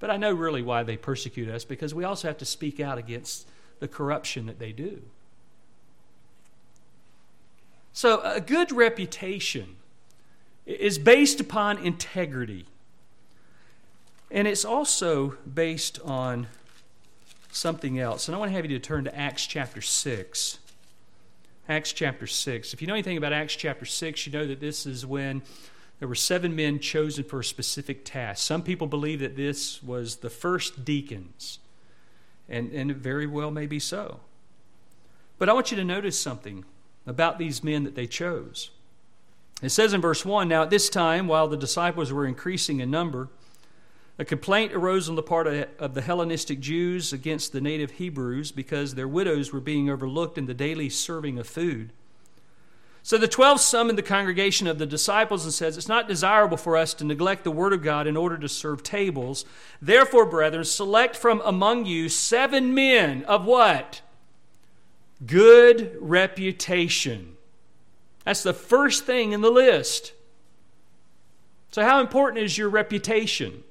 [0.00, 2.96] But I know really why they persecute us because we also have to speak out
[2.96, 3.46] against
[3.80, 5.02] the corruption that they do.
[7.92, 9.76] So a good reputation
[10.64, 12.64] is based upon integrity.
[14.30, 16.46] And it's also based on
[17.54, 18.28] something else.
[18.28, 20.58] And I want to have you to turn to Acts chapter 6.
[21.68, 22.74] Acts chapter 6.
[22.74, 25.42] If you know anything about Acts chapter 6, you know that this is when
[25.98, 28.44] there were seven men chosen for a specific task.
[28.44, 31.60] Some people believe that this was the first deacons,
[32.48, 34.20] and, and it very well may be so.
[35.38, 36.64] But I want you to notice something
[37.06, 38.70] about these men that they chose.
[39.62, 42.90] It says in verse 1 Now at this time, while the disciples were increasing in
[42.90, 43.28] number,
[44.18, 48.94] a complaint arose on the part of the Hellenistic Jews against the native Hebrews because
[48.94, 51.92] their widows were being overlooked in the daily serving of food.
[53.02, 56.76] So the twelve summoned the congregation of the disciples and says, It's not desirable for
[56.76, 59.44] us to neglect the word of God in order to serve tables.
[59.82, 64.00] Therefore, brethren, select from among you seven men of what?
[65.26, 67.36] Good reputation.
[68.24, 70.14] That's the first thing in the list.
[71.72, 73.64] So, how important is your reputation?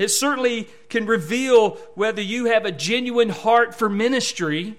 [0.00, 4.76] It certainly can reveal whether you have a genuine heart for ministry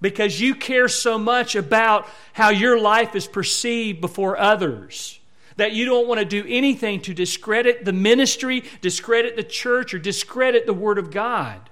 [0.00, 5.18] because you care so much about how your life is perceived before others
[5.56, 9.98] that you don't want to do anything to discredit the ministry, discredit the church, or
[9.98, 11.68] discredit the Word of God.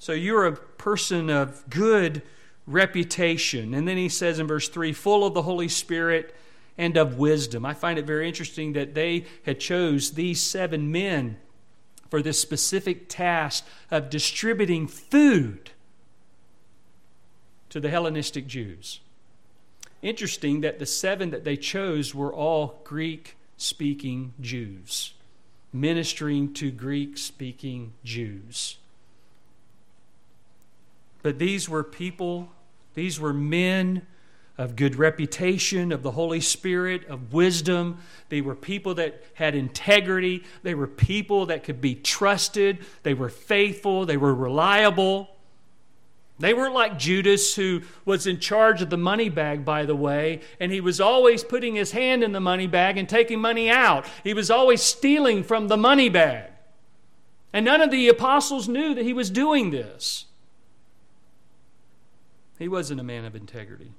[0.00, 2.22] So you're a person of good
[2.66, 3.72] reputation.
[3.72, 6.34] And then he says in verse 3 full of the Holy Spirit
[6.76, 7.64] and of wisdom.
[7.64, 11.36] I find it very interesting that they had chose these seven men
[12.10, 15.70] for this specific task of distributing food
[17.70, 19.00] to the Hellenistic Jews.
[20.02, 25.14] Interesting that the seven that they chose were all Greek speaking Jews,
[25.72, 28.78] ministering to Greek speaking Jews.
[31.22, 32.50] But these were people,
[32.94, 34.06] these were men
[34.56, 37.98] of good reputation, of the Holy Spirit, of wisdom.
[38.28, 40.44] They were people that had integrity.
[40.62, 42.78] They were people that could be trusted.
[43.02, 44.06] They were faithful.
[44.06, 45.28] They were reliable.
[46.38, 50.40] They weren't like Judas, who was in charge of the money bag, by the way,
[50.58, 54.04] and he was always putting his hand in the money bag and taking money out.
[54.24, 56.50] He was always stealing from the money bag.
[57.52, 60.26] And none of the apostles knew that he was doing this.
[62.58, 63.92] He wasn't a man of integrity.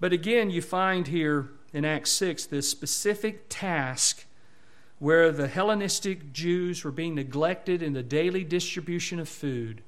[0.00, 4.24] But again, you find here in Acts 6 this specific task
[4.98, 9.82] where the Hellenistic Jews were being neglected in the daily distribution of food.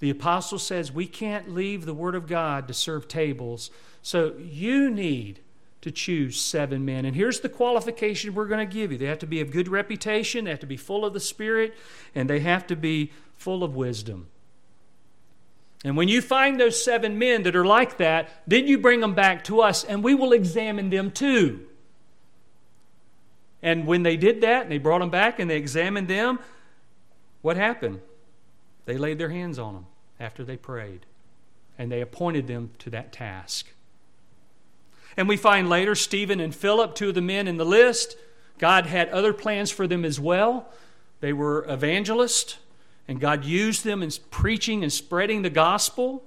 [0.00, 3.70] The apostle says, We can't leave the Word of God to serve tables,
[4.02, 5.40] so you need
[5.82, 7.04] to choose seven men.
[7.04, 9.68] And here's the qualification we're going to give you they have to be of good
[9.68, 11.74] reputation, they have to be full of the Spirit,
[12.14, 14.28] and they have to be full of wisdom.
[15.84, 19.14] And when you find those seven men that are like that, then you bring them
[19.14, 21.66] back to us and we will examine them too.
[23.62, 26.38] And when they did that and they brought them back and they examined them,
[27.42, 28.00] what happened?
[28.84, 29.86] They laid their hands on them
[30.20, 31.06] after they prayed
[31.78, 33.72] and they appointed them to that task.
[35.16, 38.16] And we find later Stephen and Philip, two of the men in the list,
[38.58, 40.68] God had other plans for them as well.
[41.20, 42.58] They were evangelists,
[43.08, 46.24] and God used them in preaching and spreading the gospel.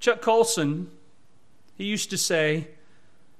[0.00, 0.90] Chuck Colson,
[1.76, 2.68] he used to say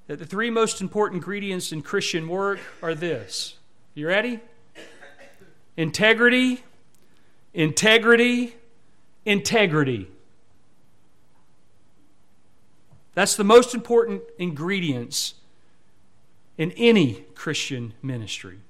[0.06, 3.56] that the three most important ingredients in Christian work are this.
[3.94, 4.40] You ready?
[5.76, 6.62] Integrity,
[7.52, 8.54] integrity,
[9.24, 10.08] integrity.
[13.14, 15.34] That's the most important ingredients
[16.56, 18.60] in any Christian ministry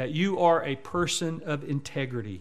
[0.00, 2.40] that you are a person of integrity.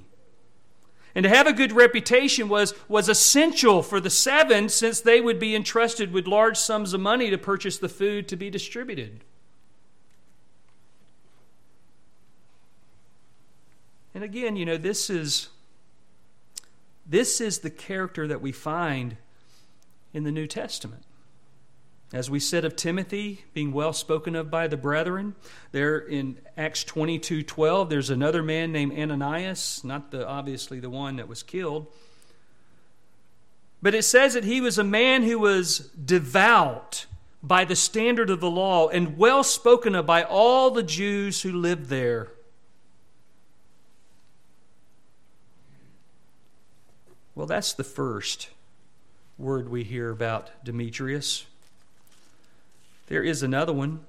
[1.13, 5.39] And to have a good reputation was, was essential for the seven since they would
[5.39, 9.25] be entrusted with large sums of money to purchase the food to be distributed.
[14.13, 15.49] And again, you know, this is
[17.05, 19.17] this is the character that we find
[20.13, 21.03] in the New Testament.
[22.11, 25.35] As we said of Timothy being well spoken of by the brethren,
[25.71, 31.17] there in Acts 22 12, there's another man named Ananias, not the, obviously the one
[31.17, 31.85] that was killed.
[33.81, 37.05] But it says that he was a man who was devout
[37.43, 41.51] by the standard of the law and well spoken of by all the Jews who
[41.51, 42.29] lived there.
[47.35, 48.49] Well, that's the first
[49.37, 51.45] word we hear about Demetrius.
[53.09, 54.05] There is another one.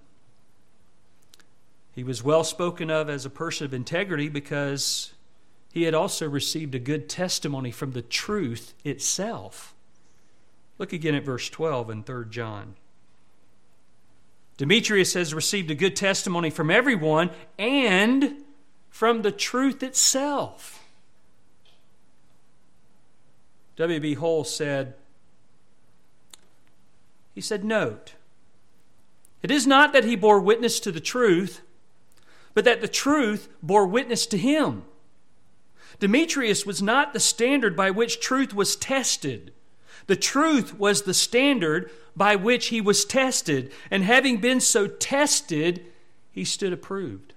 [1.94, 5.14] He was well spoken of as a person of integrity because
[5.72, 9.74] he had also received a good testimony from the truth itself.
[10.78, 12.74] Look again at verse 12 in 3 John.
[14.58, 18.44] Demetrius has received a good testimony from everyone and
[18.90, 20.84] from the truth itself.
[23.76, 24.14] W.B.
[24.14, 24.92] Hole said,
[27.34, 28.12] he said, Note,
[29.42, 31.62] it is not that he bore witness to the truth,
[32.54, 34.84] but that the truth bore witness to him.
[35.98, 39.52] Demetrius was not the standard by which truth was tested.
[40.06, 45.86] The truth was the standard by which he was tested, and having been so tested,
[46.32, 47.32] he stood approved.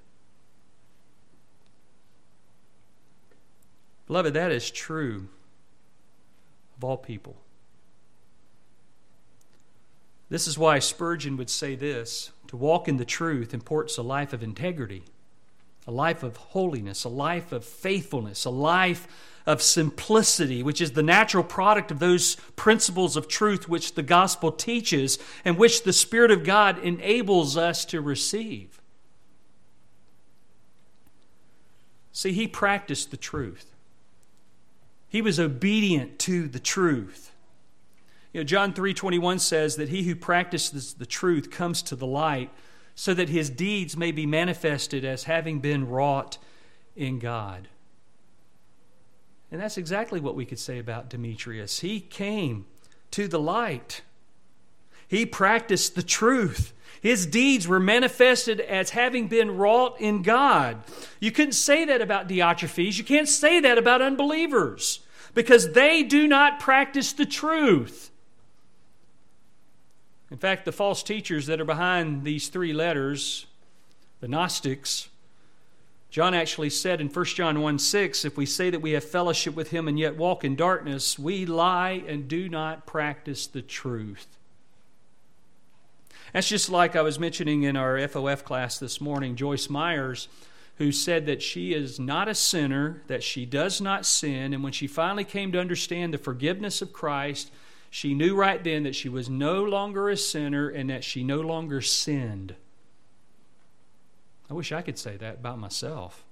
[4.07, 5.27] Beloved, that is true
[6.77, 7.42] of all people.
[10.33, 14.33] This is why Spurgeon would say this to walk in the truth imports a life
[14.33, 15.03] of integrity,
[15.85, 19.07] a life of holiness, a life of faithfulness, a life
[19.45, 24.51] of simplicity, which is the natural product of those principles of truth which the gospel
[24.51, 28.81] teaches and which the Spirit of God enables us to receive.
[32.11, 33.67] See, he practiced the truth.
[35.07, 37.32] He was obedient to the truth.
[38.33, 42.49] You know, John 3:21 says that he who practices the truth comes to the light
[42.95, 46.37] so that his deeds may be manifested as having been wrought
[46.95, 47.67] in God.
[49.51, 51.79] And that's exactly what we could say about Demetrius.
[51.79, 52.65] He came
[53.11, 54.01] to the light.
[55.07, 56.73] He practiced the truth.
[57.01, 60.83] His deeds were manifested as having been wrought in God.
[61.19, 62.97] You couldn't say that about Diotrephes.
[62.97, 65.01] You can't say that about unbelievers
[65.35, 68.09] because they do not practice the truth.
[70.33, 73.45] In fact, the false teachers that are behind these three letters,
[74.19, 75.09] the Gnostics,
[76.09, 79.53] John actually said in 1 John 1 6, if we say that we have fellowship
[79.53, 84.25] with him and yet walk in darkness, we lie and do not practice the truth.
[86.33, 90.29] That's just like I was mentioning in our FOF class this morning, Joyce Myers,
[90.77, 94.73] who said that she is not a sinner, that she does not sin, and when
[94.73, 97.51] she finally came to understand the forgiveness of Christ,
[97.93, 101.41] she knew right then that she was no longer a sinner and that she no
[101.41, 102.55] longer sinned.
[104.49, 106.25] I wish I could say that about myself.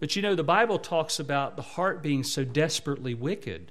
[0.00, 3.70] But you know, the Bible talks about the heart being so desperately wicked.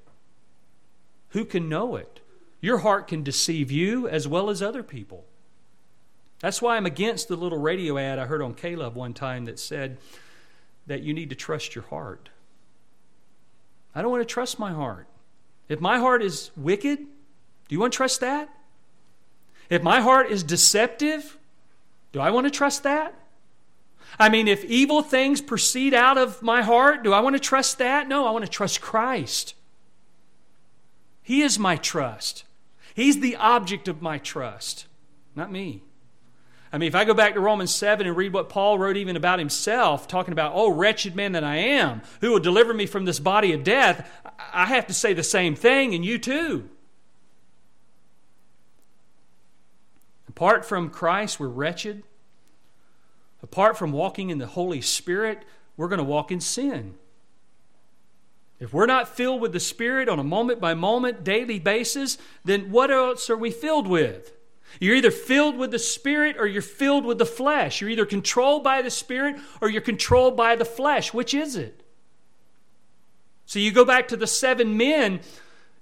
[1.32, 2.22] Who can know it?
[2.61, 5.26] Your heart can deceive you as well as other people.
[6.39, 9.59] That's why I'm against the little radio ad I heard on K-LOVE one time that
[9.59, 9.97] said
[10.86, 12.30] that you need to trust your heart.
[13.93, 15.07] I don't want to trust my heart.
[15.70, 18.49] If my heart is wicked, do you want to trust that?
[19.70, 21.38] If my heart is deceptive,
[22.13, 23.13] do I want to trust that?
[24.18, 27.78] I mean, if evil things proceed out of my heart, do I want to trust
[27.80, 28.07] that?
[28.07, 29.53] No, I want to trust Christ.
[31.22, 32.45] He is my trust.
[32.95, 34.88] He's the object of my trust,
[35.36, 35.84] not me.
[36.78, 39.15] I mean, if I go back to Romans 7 and read what Paul wrote even
[39.15, 43.05] about himself, talking about, oh, wretched man that I am, who will deliver me from
[43.05, 44.07] this body of death,
[44.53, 46.69] I have to say the same thing, and you too.
[50.30, 52.03] Apart from Christ, we're wretched.
[53.41, 55.45] Apart from walking in the Holy Spirit,
[55.78, 56.93] we're going to walk in sin.
[58.59, 62.69] If we're not filled with the Spirit on a moment by moment, daily basis, then
[62.69, 64.36] what else are we filled with?
[64.80, 67.82] You're either filled with the Spirit or you're filled with the flesh.
[67.82, 71.13] You're either controlled by the Spirit or you're controlled by the flesh.
[71.13, 71.84] Which is it?
[73.45, 75.21] So you go back to the seven men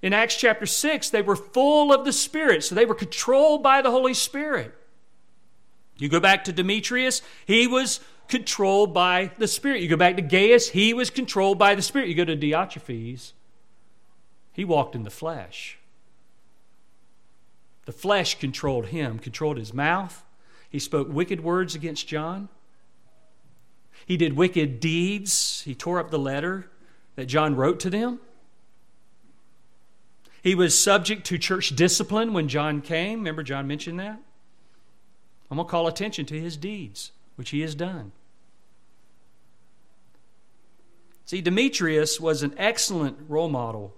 [0.05, 3.81] in Acts chapter 6, they were full of the Spirit, so they were controlled by
[3.81, 4.71] the Holy Spirit.
[5.97, 9.81] You go back to Demetrius, he was controlled by the Spirit.
[9.81, 12.07] You go back to Gaius, he was controlled by the Spirit.
[12.07, 13.31] You go to Diotrephes,
[14.51, 15.79] he walked in the flesh.
[17.86, 20.23] The flesh controlled him, controlled his mouth.
[20.69, 22.49] He spoke wicked words against John.
[24.05, 25.61] He did wicked deeds.
[25.65, 26.69] He tore up the letter
[27.15, 28.19] that John wrote to them.
[30.41, 33.19] He was subject to church discipline when John came.
[33.19, 34.19] Remember, John mentioned that?
[35.49, 38.11] I'm going to call attention to his deeds which he has done.
[41.25, 43.95] See, Demetrius was an excellent role model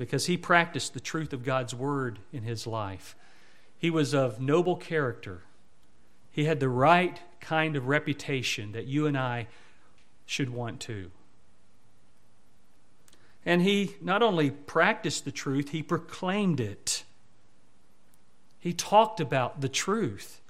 [0.00, 3.14] because he practiced the truth of God's word in his life.
[3.76, 5.42] He was of noble character.
[6.30, 9.46] He had the right kind of reputation that you and I
[10.24, 11.10] should want to.
[13.44, 17.04] And he not only practiced the truth, he proclaimed it.
[18.58, 20.40] He talked about the truth.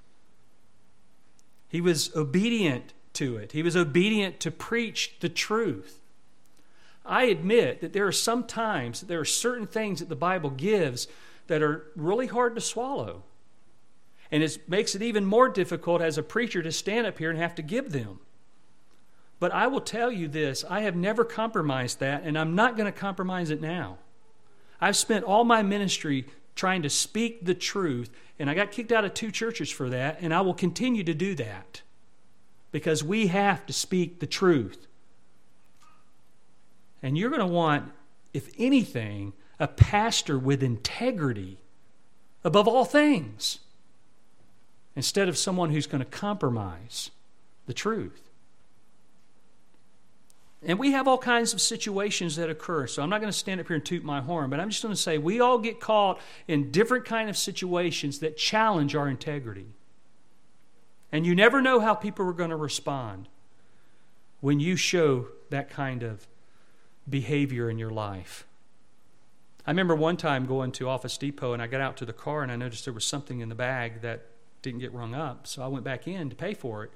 [1.67, 6.00] He was obedient to it, he was obedient to preach the truth.
[7.05, 11.07] I admit that there are some times there are certain things that the Bible gives
[11.47, 13.23] that are really hard to swallow.
[14.31, 17.39] And it makes it even more difficult as a preacher to stand up here and
[17.39, 18.19] have to give them.
[19.39, 22.91] But I will tell you this I have never compromised that, and I'm not going
[22.91, 23.97] to compromise it now.
[24.79, 29.03] I've spent all my ministry trying to speak the truth, and I got kicked out
[29.03, 31.81] of two churches for that, and I will continue to do that
[32.71, 34.87] because we have to speak the truth.
[37.03, 37.91] And you're going to want,
[38.33, 41.57] if anything, a pastor with integrity
[42.43, 43.59] above all things
[44.95, 47.11] instead of someone who's going to compromise
[47.65, 48.29] the truth.
[50.63, 52.85] And we have all kinds of situations that occur.
[52.85, 54.83] So I'm not going to stand up here and toot my horn, but I'm just
[54.83, 59.07] going to say we all get caught in different kind of situations that challenge our
[59.07, 59.65] integrity.
[61.11, 63.27] And you never know how people are going to respond
[64.39, 66.27] when you show that kind of
[67.09, 68.45] behavior in your life.
[69.65, 72.41] I remember one time going to Office Depot and I got out to the car
[72.41, 74.25] and I noticed there was something in the bag that
[74.61, 75.47] didn't get rung up.
[75.47, 76.91] So I went back in to pay for it.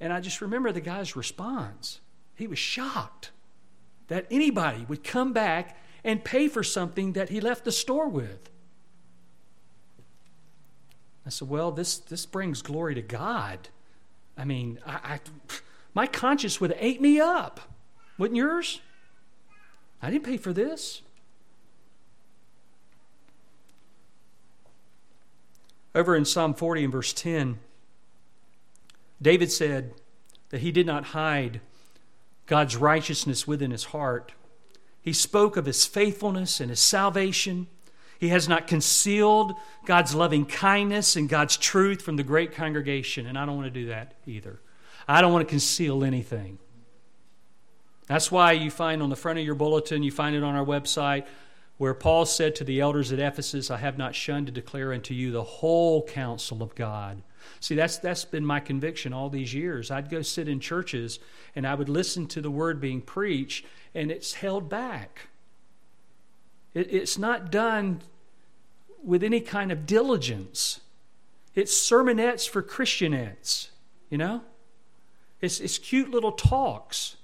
[0.00, 2.00] And I just remember the guy's response.
[2.34, 3.30] He was shocked
[4.08, 8.50] that anybody would come back and pay for something that he left the store with.
[11.24, 13.70] I said, Well, this, this brings glory to God.
[14.36, 15.20] I mean, I, I,
[15.94, 17.60] my conscience would have ate me up.
[18.18, 18.80] Wouldn't yours?
[20.04, 21.00] I didn't pay for this.
[25.94, 27.58] Over in Psalm 40 and verse 10,
[29.22, 29.94] David said
[30.50, 31.62] that he did not hide
[32.44, 34.32] God's righteousness within his heart.
[35.00, 37.66] He spoke of his faithfulness and his salvation.
[38.18, 39.54] He has not concealed
[39.86, 43.80] God's loving kindness and God's truth from the great congregation, and I don't want to
[43.80, 44.60] do that either.
[45.08, 46.58] I don't want to conceal anything.
[48.06, 50.64] That's why you find on the front of your bulletin, you find it on our
[50.64, 51.26] website,
[51.78, 55.14] where Paul said to the elders at Ephesus, I have not shunned to declare unto
[55.14, 57.22] you the whole counsel of God.
[57.60, 59.90] See, that's, that's been my conviction all these years.
[59.90, 61.18] I'd go sit in churches
[61.56, 65.28] and I would listen to the word being preached, and it's held back.
[66.74, 68.02] It, it's not done
[69.02, 70.80] with any kind of diligence.
[71.54, 73.68] It's sermonettes for Christianettes,
[74.10, 74.42] you know?
[75.40, 77.16] It's, it's cute little talks.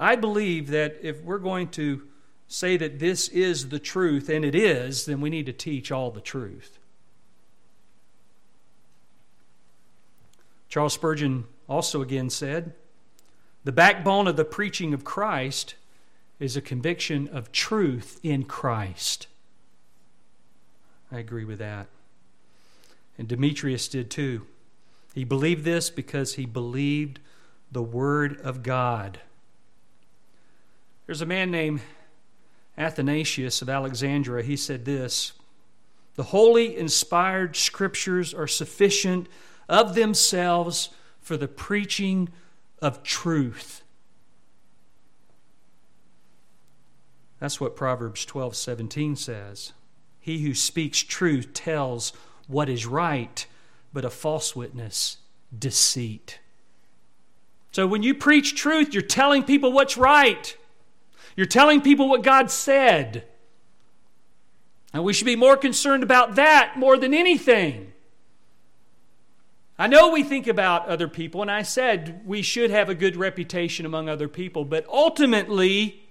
[0.00, 2.02] I believe that if we're going to
[2.48, 6.10] say that this is the truth, and it is, then we need to teach all
[6.10, 6.78] the truth.
[10.70, 12.72] Charles Spurgeon also again said,
[13.64, 15.74] The backbone of the preaching of Christ
[16.38, 19.26] is a conviction of truth in Christ.
[21.12, 21.88] I agree with that.
[23.18, 24.46] And Demetrius did too.
[25.14, 27.20] He believed this because he believed
[27.70, 29.20] the Word of God.
[31.10, 31.80] There's a man named
[32.78, 34.44] Athanasius of Alexandria.
[34.44, 35.32] He said this
[36.14, 39.26] The holy, inspired scriptures are sufficient
[39.68, 40.90] of themselves
[41.20, 42.28] for the preaching
[42.80, 43.82] of truth.
[47.40, 49.72] That's what Proverbs 12 17 says.
[50.20, 52.12] He who speaks truth tells
[52.46, 53.44] what is right,
[53.92, 55.16] but a false witness,
[55.58, 56.38] deceit.
[57.72, 60.56] So when you preach truth, you're telling people what's right.
[61.40, 63.24] You're telling people what God said.
[64.92, 67.94] And we should be more concerned about that more than anything.
[69.78, 73.16] I know we think about other people, and I said we should have a good
[73.16, 76.02] reputation among other people, but ultimately,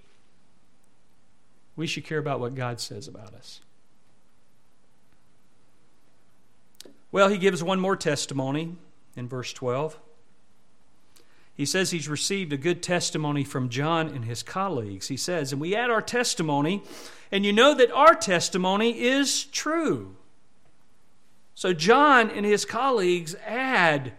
[1.76, 3.60] we should care about what God says about us.
[7.12, 8.74] Well, he gives one more testimony
[9.14, 9.96] in verse 12.
[11.60, 15.08] He says he's received a good testimony from John and his colleagues.
[15.08, 16.82] He says, and we add our testimony,
[17.30, 20.16] and you know that our testimony is true.
[21.54, 24.14] So John and his colleagues add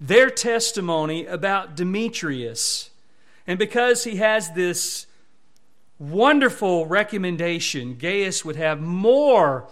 [0.00, 2.90] their testimony about Demetrius.
[3.44, 5.08] And because he has this
[5.98, 9.68] wonderful recommendation, Gaius would have more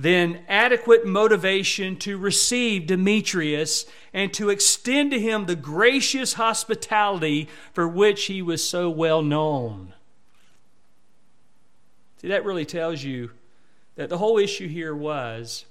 [0.00, 3.84] than adequate motivation to receive Demetrius
[4.14, 9.92] and to extend to him the gracious hospitality for which he was so well known.
[12.16, 13.32] See, that really tells you
[13.96, 15.66] that the whole issue here was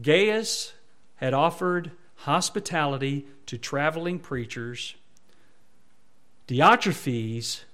[0.00, 0.72] Gaius
[1.16, 4.94] had offered hospitality to traveling preachers.
[6.48, 7.64] Diotrephes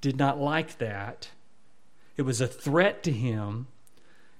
[0.00, 1.28] did not like that.
[2.16, 3.68] It was a threat to him.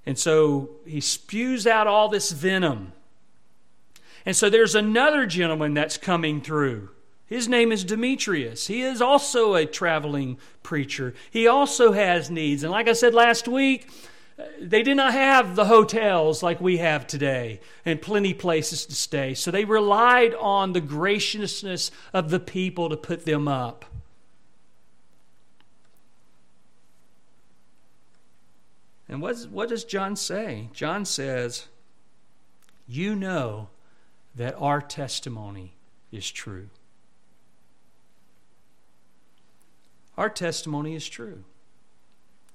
[0.07, 2.93] And so he spews out all this venom.
[4.25, 6.91] And so there's another gentleman that's coming through.
[7.27, 8.69] His name is Demetrius.
[8.69, 11.13] He is also a traveling preacher.
[11.31, 12.63] He also has needs.
[12.63, 13.89] And like I said last week,
[14.61, 19.35] they did not have the hotels like we have today and plenty places to stay.
[19.35, 23.85] So they relied on the graciousness of the people to put them up.
[29.09, 30.69] And what, what does John say?
[30.73, 31.67] John says,
[32.89, 33.69] You know
[34.35, 35.75] that our testimony
[36.11, 36.69] is true.
[40.17, 41.45] Our testimony is true.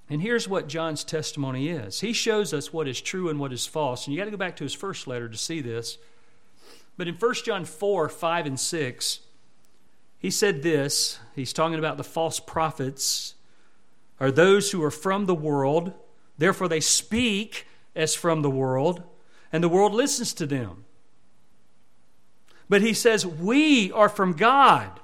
[0.09, 3.65] And here's what John's testimony is he shows us what is true and what is
[3.65, 4.05] false.
[4.05, 5.97] And you got to go back to his first letter to see this.
[6.97, 9.19] But in 1 John 4 5 and 6,
[10.19, 11.17] he said this.
[11.33, 13.35] He's talking about the false prophets
[14.19, 15.93] are those who are from the world
[16.41, 19.03] Therefore, they speak as from the world,
[19.53, 20.85] and the world listens to them.
[22.67, 24.99] But he says, We are from God.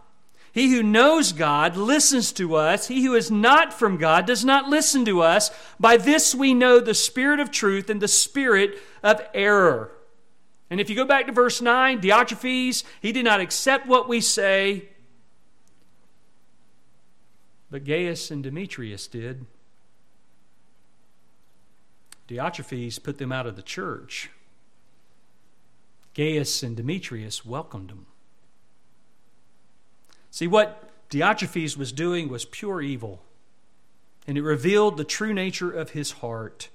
[0.52, 2.88] He who knows God listens to us.
[2.88, 5.52] He who is not from God does not listen to us.
[5.80, 9.92] By this we know the spirit of truth and the spirit of error.
[10.72, 14.22] And if you go back to verse 9, Diotrephes, he did not accept what we
[14.22, 14.90] say,
[17.70, 19.46] but Gaius and Demetrius did.
[22.28, 24.30] Diotrephes put them out of the church.
[26.14, 28.08] Gaius and Demetrius welcomed them.
[30.32, 33.22] See, what Diotrephes was doing was pure evil,
[34.26, 36.70] and it revealed the true nature of his heart.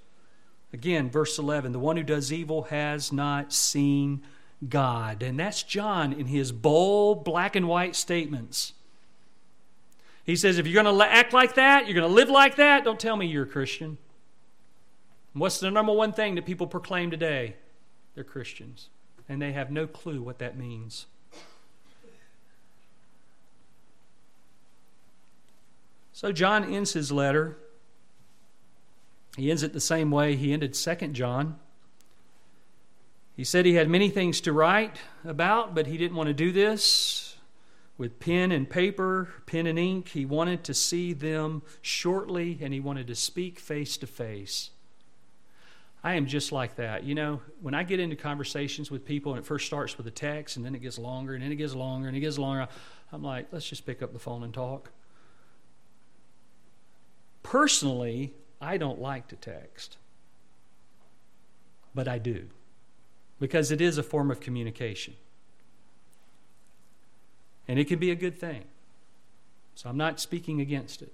[0.72, 4.22] Again, verse 11 the one who does evil has not seen
[4.68, 5.22] God.
[5.22, 8.72] And that's John in his bold black and white statements.
[10.24, 12.84] He says, if you're going to act like that, you're going to live like that,
[12.84, 13.98] don't tell me you're a Christian.
[15.34, 17.56] What's the number one thing that people proclaim today?
[18.14, 18.88] They're Christians.
[19.28, 21.06] And they have no clue what that means.
[26.12, 27.56] So John ends his letter.
[29.36, 31.58] He ends it the same way he ended Second John.
[33.34, 36.52] He said he had many things to write about, but he didn't want to do
[36.52, 37.36] this
[37.96, 40.08] with pen and paper, pen and ink.
[40.10, 44.70] He wanted to see them shortly and he wanted to speak face to face.
[46.05, 47.05] I am just like that.
[47.05, 50.11] You know, when I get into conversations with people and it first starts with a
[50.11, 52.66] text and then it gets longer and then it gets longer and it gets longer,
[53.12, 54.90] I'm like, let's just pick up the phone and talk.
[57.42, 59.96] Personally, I don't like to text,
[61.94, 62.48] but I do
[63.38, 65.14] because it is a form of communication.
[67.68, 68.64] And it can be a good thing.
[69.74, 71.12] So I'm not speaking against it.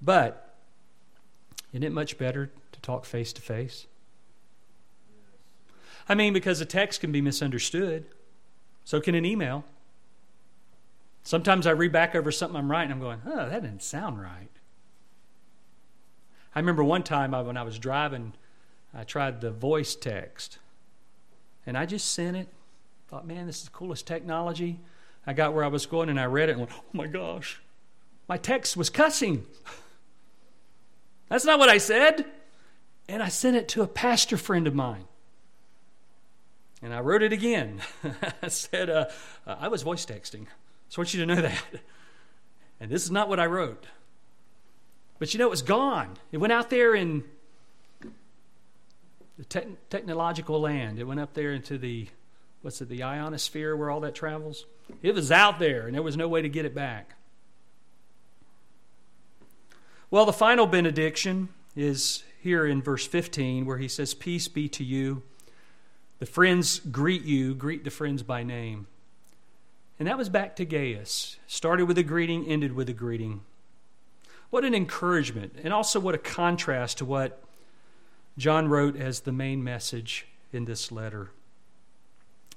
[0.00, 0.47] But
[1.72, 3.86] isn't it much better to talk face to face?
[6.08, 8.06] I mean, because a text can be misunderstood,
[8.84, 9.64] so can an email.
[11.22, 14.48] Sometimes I read back over something I'm writing, I'm going, oh, that didn't sound right.
[16.54, 18.32] I remember one time when I was driving
[18.94, 20.58] I tried the voice text.
[21.66, 22.48] And I just sent it.
[23.08, 24.80] Thought, man, this is the coolest technology.
[25.26, 27.60] I got where I was going and I read it and went, oh my gosh,
[28.28, 29.46] my text was cussing.
[31.28, 32.24] That's not what I said.
[33.08, 35.04] And I sent it to a pastor friend of mine.
[36.82, 37.80] And I wrote it again.
[38.42, 39.06] I said, uh,
[39.46, 40.46] uh, I was voice texting.
[40.88, 41.64] So I want you to know that.
[42.80, 43.86] And this is not what I wrote.
[45.18, 46.16] But you know, it was gone.
[46.30, 47.24] It went out there in
[49.36, 50.98] the te- technological land.
[50.98, 52.08] It went up there into the,
[52.62, 54.64] what's it, the ionosphere where all that travels.
[55.02, 57.14] It was out there, and there was no way to get it back.
[60.10, 64.82] Well, the final benediction is here in verse 15 where he says, Peace be to
[64.82, 65.22] you.
[66.18, 68.86] The friends greet you, greet the friends by name.
[69.98, 71.36] And that was back to Gaius.
[71.46, 73.42] Started with a greeting, ended with a greeting.
[74.48, 77.42] What an encouragement, and also what a contrast to what
[78.38, 81.32] John wrote as the main message in this letter.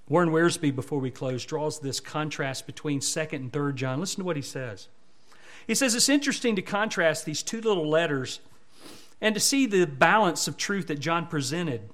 [0.08, 4.00] Warren Wiersbe, before we close, draws this contrast between 2nd and 3rd John.
[4.00, 4.88] Listen to what he says.
[5.68, 8.40] He says it's interesting to contrast these two little letters
[9.22, 11.90] and to see the balance of truth that John presented.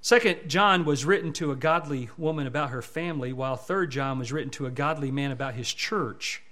[0.00, 4.32] Second John was written to a godly woman about her family, while third John was
[4.32, 6.42] written to a godly man about his church.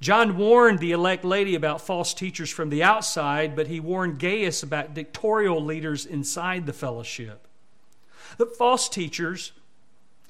[0.00, 4.62] John warned the elect lady about false teachers from the outside, but he warned Gaius
[4.62, 7.48] about dictatorial leaders inside the fellowship.
[8.36, 9.52] The false teachers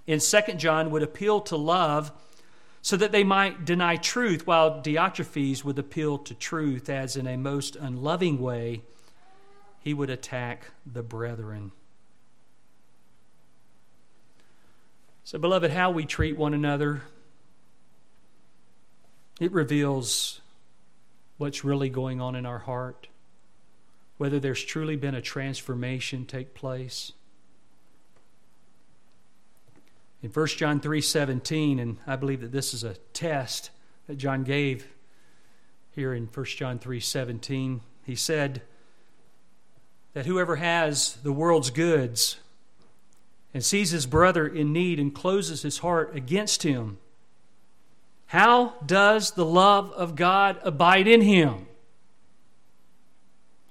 [0.07, 2.13] in 2 John would appeal to love
[2.85, 7.39] so that they might deny truth, while Diotrephes would appeal to truth as in a
[7.39, 8.83] most unloving way
[9.81, 11.73] he would attack the brethren.
[15.25, 17.01] So, beloved, how we treat one another
[19.41, 20.43] it reveals
[21.39, 23.09] what's really going on in our heart,
[24.19, 27.13] whether there's truly been a transformation take place.
[30.25, 33.69] In 1 John 3:17 and I believe that this is a test
[34.07, 34.89] that John gave
[35.95, 38.63] here in 1 John 3:17 he said
[40.15, 42.39] that whoever has the world's goods
[43.53, 46.97] and sees his brother in need and closes his heart against him
[48.29, 51.67] how does the love of God abide in him?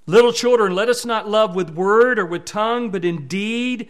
[0.05, 3.89] Little children, let us not love with word or with tongue, but in deed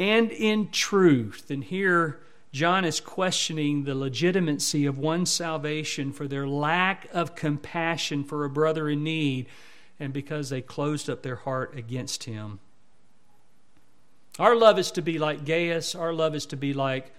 [0.00, 1.50] and in truth.
[1.50, 2.20] And here,
[2.52, 8.50] John is questioning the legitimacy of one's salvation for their lack of compassion for a
[8.50, 9.46] brother in need
[10.00, 12.60] and because they closed up their heart against him.
[14.38, 17.12] Our love is to be like Gaius, our love is to be like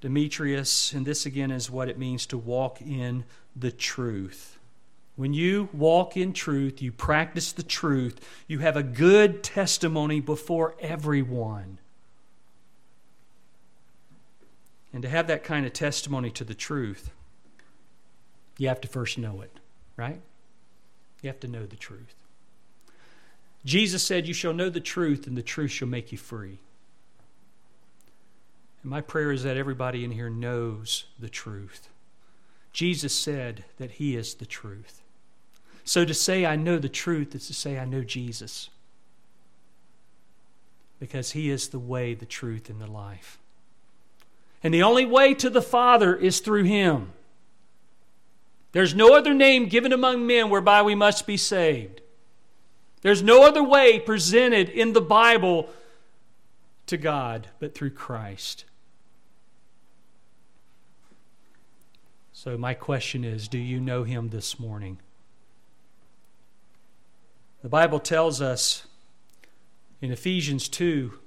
[0.00, 3.24] Demetrius, and this again is what it means to walk in
[3.56, 4.60] the truth.
[5.16, 10.76] When you walk in truth, you practice the truth, you have a good testimony before
[10.78, 11.78] everyone.
[14.92, 17.10] And to have that kind of testimony to the truth,
[18.58, 19.60] you have to first know it,
[19.96, 20.20] right?
[21.22, 22.14] You have to know the truth.
[23.64, 26.58] Jesus said, You shall know the truth, and the truth shall make you free.
[28.82, 31.88] And my prayer is that everybody in here knows the truth.
[32.72, 35.02] Jesus said that He is the truth.
[35.86, 38.70] So to say I know the truth is to say I know Jesus.
[40.98, 43.38] Because he is the way, the truth, and the life.
[44.62, 47.12] And the only way to the Father is through him.
[48.72, 52.00] There's no other name given among men whereby we must be saved.
[53.02, 55.70] There's no other way presented in the Bible
[56.86, 58.64] to God but through Christ.
[62.32, 64.98] So, my question is do you know him this morning?
[67.62, 68.86] The Bible tells us
[70.00, 71.18] in Ephesians 2,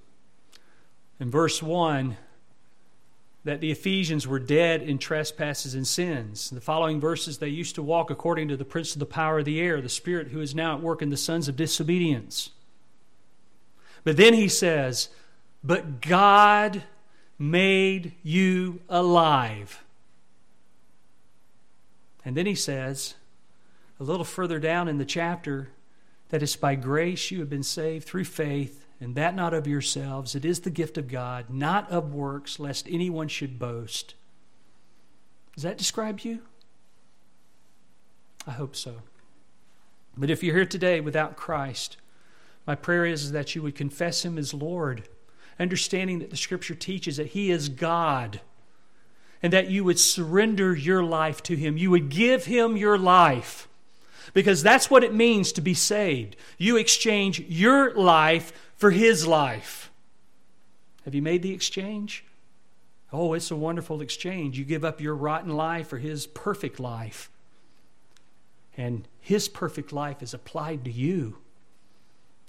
[1.20, 2.16] in verse 1,
[3.50, 6.52] that the Ephesians were dead in trespasses and sins.
[6.52, 9.40] In the following verses, they used to walk according to the prince of the power
[9.40, 12.52] of the air, the spirit who is now at work in the sons of disobedience.
[14.04, 15.10] But then he says,
[15.64, 16.84] But God
[17.38, 19.84] made you alive
[22.26, 23.16] and then he says,
[24.00, 25.70] a little further down in the chapter,
[26.30, 30.36] that it's by grace you have been saved through faith, and that not of yourselves.
[30.36, 34.16] It is the gift of God, not of works, lest anyone should boast.
[35.56, 36.40] Does that describe you?
[38.46, 38.96] I hope so.
[40.18, 41.98] But if you're here today without Christ,
[42.68, 45.08] my prayer is that you would confess Him as Lord,
[45.60, 48.42] understanding that the Scripture teaches that He is God
[49.42, 51.78] and that you would surrender your life to Him.
[51.78, 53.68] You would give Him your life
[54.34, 56.36] because that's what it means to be saved.
[56.58, 59.92] You exchange your life for His life.
[61.06, 62.26] Have you made the exchange?
[63.14, 64.58] Oh, it's a wonderful exchange.
[64.58, 67.30] You give up your rotten life for His perfect life.
[68.76, 71.38] And His perfect life is applied to you,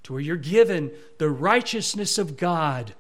[0.04, 2.94] to where you're given the righteousness of God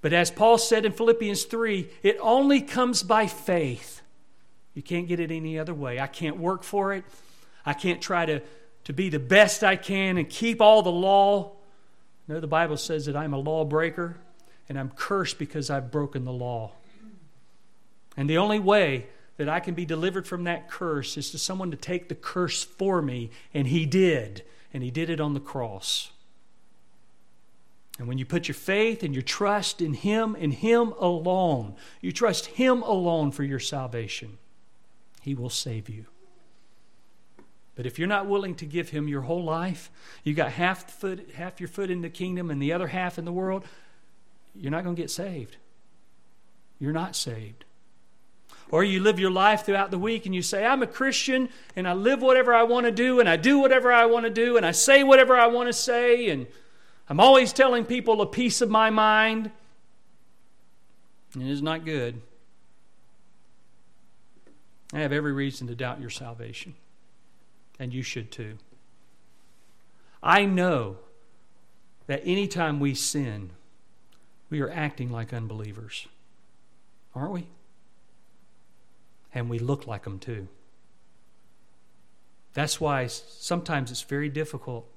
[0.00, 4.02] but as Paul said in Philippians 3, it only comes by faith.
[4.74, 5.98] You can't get it any other way.
[5.98, 7.04] I can't work for it.
[7.66, 8.40] I can't try to,
[8.84, 11.56] to be the best I can and keep all the law.
[12.28, 14.18] No, the Bible says that I'm a lawbreaker
[14.68, 16.72] and I'm cursed because I've broken the law.
[18.16, 19.06] And the only way
[19.38, 22.64] that I can be delivered from that curse is to someone to take the curse
[22.64, 24.44] for me, and He did.
[24.74, 26.10] And He did it on the cross.
[27.98, 32.12] And when you put your faith and your trust in Him and Him alone, you
[32.12, 34.38] trust Him alone for your salvation,
[35.22, 36.06] He will save you.
[37.78, 39.88] But if you're not willing to give Him your whole life,
[40.24, 43.24] you got half, foot, half your foot in the kingdom and the other half in
[43.24, 43.64] the world,
[44.52, 45.58] you're not going to get saved.
[46.80, 47.64] You're not saved.
[48.72, 51.86] Or you live your life throughout the week and you say, I'm a Christian and
[51.86, 54.56] I live whatever I want to do and I do whatever I want to do
[54.56, 56.48] and I say whatever I want to say and
[57.08, 59.52] I'm always telling people a piece of my mind.
[61.34, 62.20] And it is not good.
[64.92, 66.74] I have every reason to doubt your salvation,
[67.78, 68.58] and you should too.
[70.22, 70.96] I know
[72.06, 73.50] that anytime we sin,
[74.50, 76.08] we are acting like unbelievers,
[77.14, 77.46] aren't we?
[79.34, 80.48] And we look like them too.
[82.54, 84.90] That's why sometimes it's very difficult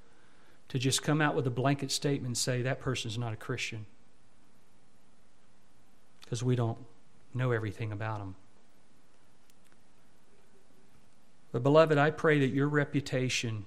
[0.69, 3.85] to just come out with a blanket statement and say that person's not a Christian
[6.21, 6.77] because we don't
[7.33, 8.35] know everything about them.
[11.51, 13.65] But, beloved, I pray that your reputation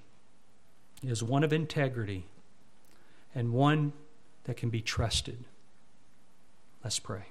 [1.03, 2.25] is one of integrity
[3.33, 3.93] and one
[4.45, 5.45] that can be trusted.
[6.83, 7.25] Let's pray.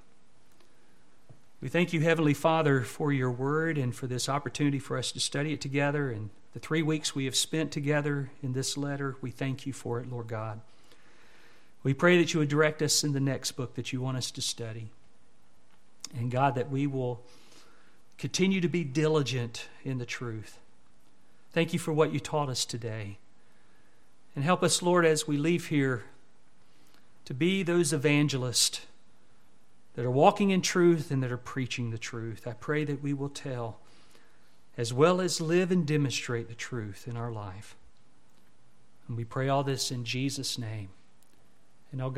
[1.60, 5.20] We thank you, Heavenly Father, for your word and for this opportunity for us to
[5.20, 9.32] study it together and the three weeks we have spent together in this letter, we
[9.32, 10.60] thank you for it, Lord God.
[11.82, 14.30] We pray that you would direct us in the next book that you want us
[14.30, 14.88] to study.
[16.16, 17.20] And God, that we will
[18.18, 20.58] continue to be diligent in the truth.
[21.52, 23.18] Thank you for what you taught us today.
[24.34, 26.04] And help us, Lord, as we leave here
[27.24, 28.86] to be those evangelists
[29.94, 32.46] that are walking in truth and that are preaching the truth.
[32.46, 33.78] I pray that we will tell
[34.76, 37.76] as well as live and demonstrate the truth in our life.
[39.06, 40.88] And we pray all this in Jesus' name.
[41.92, 42.12] And oh God,